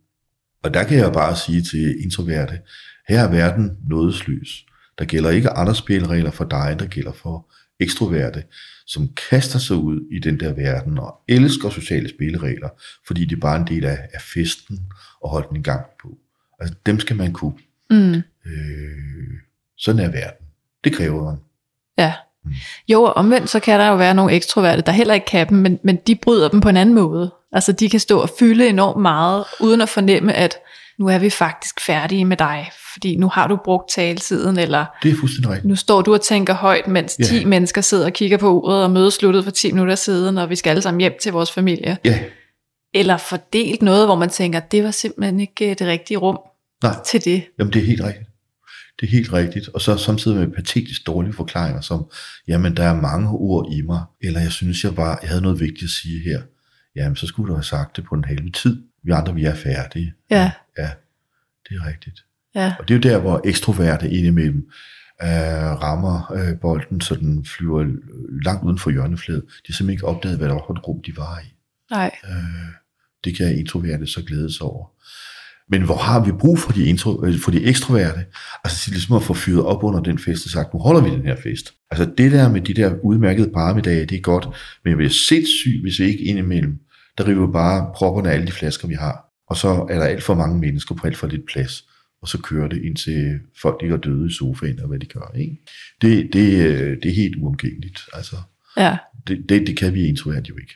[0.62, 2.58] Og der kan jeg bare sige til introverte,
[3.08, 4.66] her er verden nådesløs.
[4.98, 7.50] Der gælder ikke andre spilleregler for dig, der gælder for
[7.84, 8.42] ekstroverte,
[8.86, 12.68] som kaster sig ud i den der verden og elsker sociale spilleregler,
[13.06, 14.78] fordi det er bare en del af, af festen
[15.20, 16.08] og holde den i gang på.
[16.60, 17.54] Altså dem skal man kunne.
[17.90, 18.14] Mm.
[18.46, 19.34] Øh,
[19.76, 20.46] sådan er verden.
[20.84, 21.38] Det kræver man.
[21.98, 22.12] Ja.
[22.44, 22.52] Mm.
[22.88, 25.58] Jo, og omvendt så kan der jo være nogle ekstroverte, der heller ikke kan dem,
[25.58, 27.34] men, men de bryder dem på en anden måde.
[27.52, 30.56] Altså de kan stå og fylde enormt meget, uden at fornemme, at
[30.98, 35.10] nu er vi faktisk færdige med dig, fordi nu har du brugt taletiden, eller Det
[35.10, 35.68] er fuldstændig rigtigt.
[35.68, 37.24] nu står du og tænker højt, mens Ja.
[37.24, 40.50] 10 mennesker sidder og kigger på uret, og mødet sluttet for 10 minutter siden, og
[40.50, 41.98] vi skal alle sammen hjem til vores familie.
[42.04, 42.20] Ja,
[42.94, 46.38] Eller fordelt noget, hvor man tænker, det var simpelthen ikke øh, det rigtige rum
[46.82, 47.44] nej, til det.
[47.58, 48.28] jamen det er helt rigtigt.
[49.00, 49.68] Det er helt rigtigt.
[49.68, 52.04] Og så samtidig med patetisk dårlige forklaringer, som,
[52.48, 55.60] jamen der er mange ord i mig, eller jeg synes, jeg var, jeg havde noget
[55.60, 56.40] vigtigt at sige her.
[56.96, 58.82] Jamen, så skulle du have sagt det på en halve tid.
[59.04, 60.12] Vi andre, vi er færdige.
[60.30, 60.90] Ja, Ja,
[61.68, 62.20] det er rigtigt.
[62.54, 64.68] Ja, Og det er jo der, hvor ekstroverte indimellem
[65.22, 65.28] øh,
[65.82, 67.84] rammer øh, bolden, så den flyver
[68.44, 69.42] langt uden for hjørnefladet.
[69.42, 71.54] De har simpelthen ikke opdaget, hvad der var for et rum, de var i.
[71.90, 72.74] nej, Øh,
[73.24, 74.86] det kan introverte så glæde sig over.
[75.68, 78.24] Men hvor har vi brug for de, intro, øh, for de ekstroverte?
[78.64, 81.26] Altså ligesom at få fyret op under den fest og sagt, nu holder vi den
[81.26, 81.74] her fest.
[81.90, 84.44] Altså det der med de der udmærkede parmiddag, det er godt,
[84.84, 86.78] men jeg bliver sindssygt, hvis vi ikke indimellem,
[87.18, 89.24] der river bare propperne af alle de flasker, vi har.
[89.50, 91.84] Og så er der alt for mange mennesker på alt for lidt plads.
[92.24, 95.32] Og så kører det indtil folk ligger døde i sofaen, og hvad de gør.
[95.36, 95.56] Ikke?
[96.02, 98.00] Det, det, øh, det er helt uomgængeligt.
[98.12, 98.36] Altså,
[98.76, 98.96] ja,
[99.26, 100.74] det, det, det kan vi introverte jo ikke.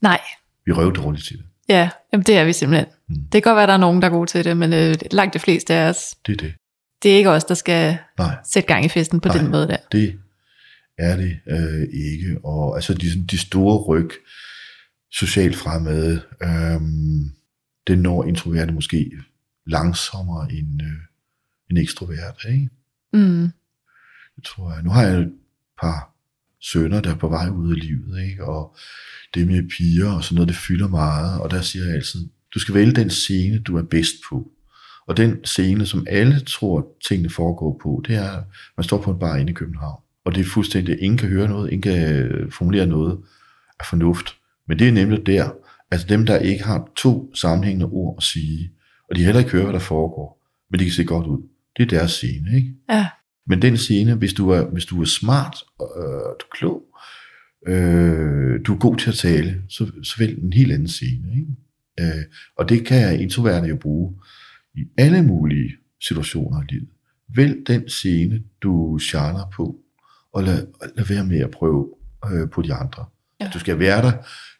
[0.00, 0.20] nej,
[0.66, 1.44] Vi røver dårligt til det.
[1.68, 2.86] ja, jamen, det er vi simpelthen.
[3.08, 3.14] Mm.
[3.14, 4.94] Det kan godt være, at der er nogen, der er gode til det, men øh,
[5.10, 6.54] langt de fleste af os, Det er det.
[7.02, 8.36] det er ikke os, der skal Nej.
[8.52, 9.38] sætte gang i festen på Nej.
[9.38, 9.76] den måde der.
[9.92, 10.18] Det
[10.98, 12.38] er det øh, ikke.
[12.44, 14.10] Og altså de, de store ryg,
[15.12, 17.30] socialt fremad, øhm,
[17.86, 19.10] det når introverte måske
[19.66, 21.00] langsommere end, øh,
[21.70, 22.48] end ekstroverte.
[22.48, 22.68] Ikke?
[23.12, 23.50] Mm.
[24.36, 24.82] Det tror jeg.
[24.82, 25.32] Nu har jeg et
[25.82, 26.12] par
[26.60, 28.44] sønner, der er på vej ud af livet, ikke?
[28.44, 28.76] og
[29.34, 32.58] det med piger og sådan noget, det fylder meget, og der siger jeg altid, du
[32.58, 34.50] skal vælge den scene, du er bedst på.
[35.06, 38.42] Og den scene, som alle tror, tingene foregår på, det er,
[38.76, 40.02] man står på en bar inde i København.
[40.24, 43.18] Og det er fuldstændig, ingen kan høre noget, ingen kan øh, formulere noget
[43.80, 44.36] af fornuft.
[44.68, 45.50] Men det er nemlig der,
[45.90, 48.72] altså dem, der ikke har to sammenhængende ord at sige,
[49.12, 51.42] og de heller ikke hører, hvad der foregår, men de kan se godt ud.
[51.76, 52.74] Det er deres scene, ikke?
[52.90, 53.06] Ja,
[53.46, 56.02] Men den scene, hvis du er, hvis du er smart, øh,
[56.40, 56.82] du er klog,
[57.66, 61.28] øh, du er god til at tale, så, så vælg en helt anden scene.
[61.34, 62.18] Ikke?
[62.18, 62.24] Øh,
[62.56, 64.14] og det kan introverte jo bruge
[64.74, 66.88] i alle mulige situationer i livet.
[67.36, 69.76] Vælg den scene, du charmer på,
[70.32, 71.94] og lad, lad være med at prøve
[72.32, 73.04] øh, på de andre.
[73.40, 73.50] Ja.
[73.54, 74.12] Du skal være der,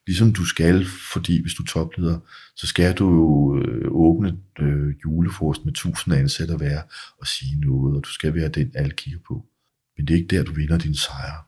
[0.06, 2.18] ligesom du skal, fordi hvis du er topleder,
[2.56, 6.82] så skal du jo øh, åbne øh, julefrost med tusind ansatte være
[7.18, 9.44] og sige noget, og du skal være den, alle kigger på.
[9.96, 11.46] Men det er ikke der, du vinder din sejr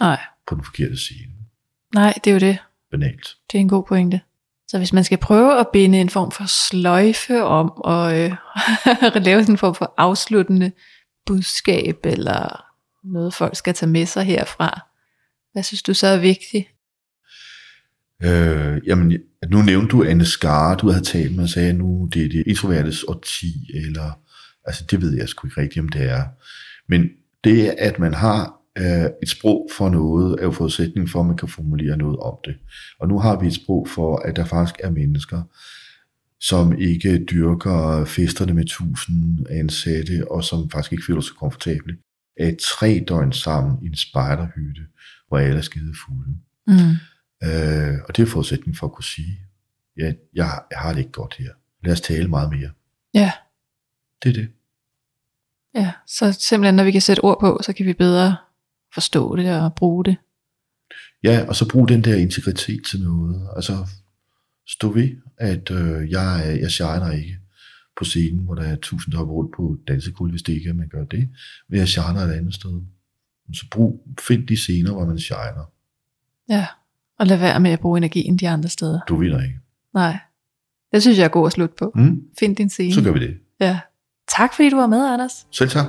[0.00, 1.32] nej, på den forkerte scene.
[1.94, 2.58] nej, det er jo det.
[2.90, 3.36] Banalt.
[3.52, 4.20] Det er en god pointe.
[4.68, 8.36] Så hvis man skal prøve at binde en form for sløjfe om, og øh,
[9.26, 10.72] lave sådan en form for afsluttende
[11.26, 12.64] budskab, eller
[13.04, 14.80] noget folk skal tage med sig herfra,
[15.52, 16.68] hvad synes du så er vigtigt?
[18.22, 22.24] Øh, jamen, nu nævnte du Anne Skar, du havde talt med og sagde, nu det
[22.24, 24.18] er det introvertes årti, eller,
[24.64, 26.24] altså det ved jeg sgu ikke rigtigt, om det er.
[26.88, 27.08] Men
[27.44, 31.36] det, at man har øh, et sprog for noget, er jo forudsætning for, at man
[31.36, 32.56] kan formulere noget om det.
[33.00, 35.42] Og nu har vi et sprog for, at der faktisk er mennesker,
[36.40, 41.96] som ikke dyrker festerne med tusind ansatte, og som faktisk ikke føler sig komfortable,
[42.40, 44.82] af tre døgn sammen i en spejderhytte,
[45.28, 46.36] hvor alle er skide fulde.
[46.66, 46.96] Mm.
[47.44, 49.38] Øh, og det er forudsætning for at kunne sige,
[49.98, 51.50] ja, jeg, jeg har det ikke godt her.
[51.84, 52.70] Lad os tale meget mere.
[53.14, 53.32] Ja,
[54.22, 54.48] Det er det.
[55.74, 58.36] ja, så simpelthen når vi kan sætte ord på, så kan vi bedre
[58.94, 60.16] forstå det og bruge det.
[61.24, 63.48] Ja, og så brug den der integritet til noget.
[63.56, 63.86] Altså,
[64.66, 67.38] stå ved, at øh, jeg, jeg shiner ikke
[67.98, 70.88] på scenen, hvor der er tusind der rundt på dansekul, hvis det ikke er, man
[70.88, 71.28] gør det.
[71.68, 72.82] Men jeg shiner et andet sted.
[73.52, 75.72] Så brug, find de scener, hvor man shiner.
[76.48, 76.66] Ja,
[77.18, 79.00] og lad være med at bruge energien de andre steder.
[79.08, 79.58] Du vinder ikke.
[79.94, 80.18] Nej,
[80.92, 81.92] det synes jeg er god at slutte på.
[81.94, 82.22] Mm?
[82.38, 82.94] Find din scene.
[82.94, 83.38] Så gør vi det.
[83.60, 83.80] Ja.
[84.28, 85.46] Tak fordi du var med, Anders.
[85.50, 85.86] Selv tak.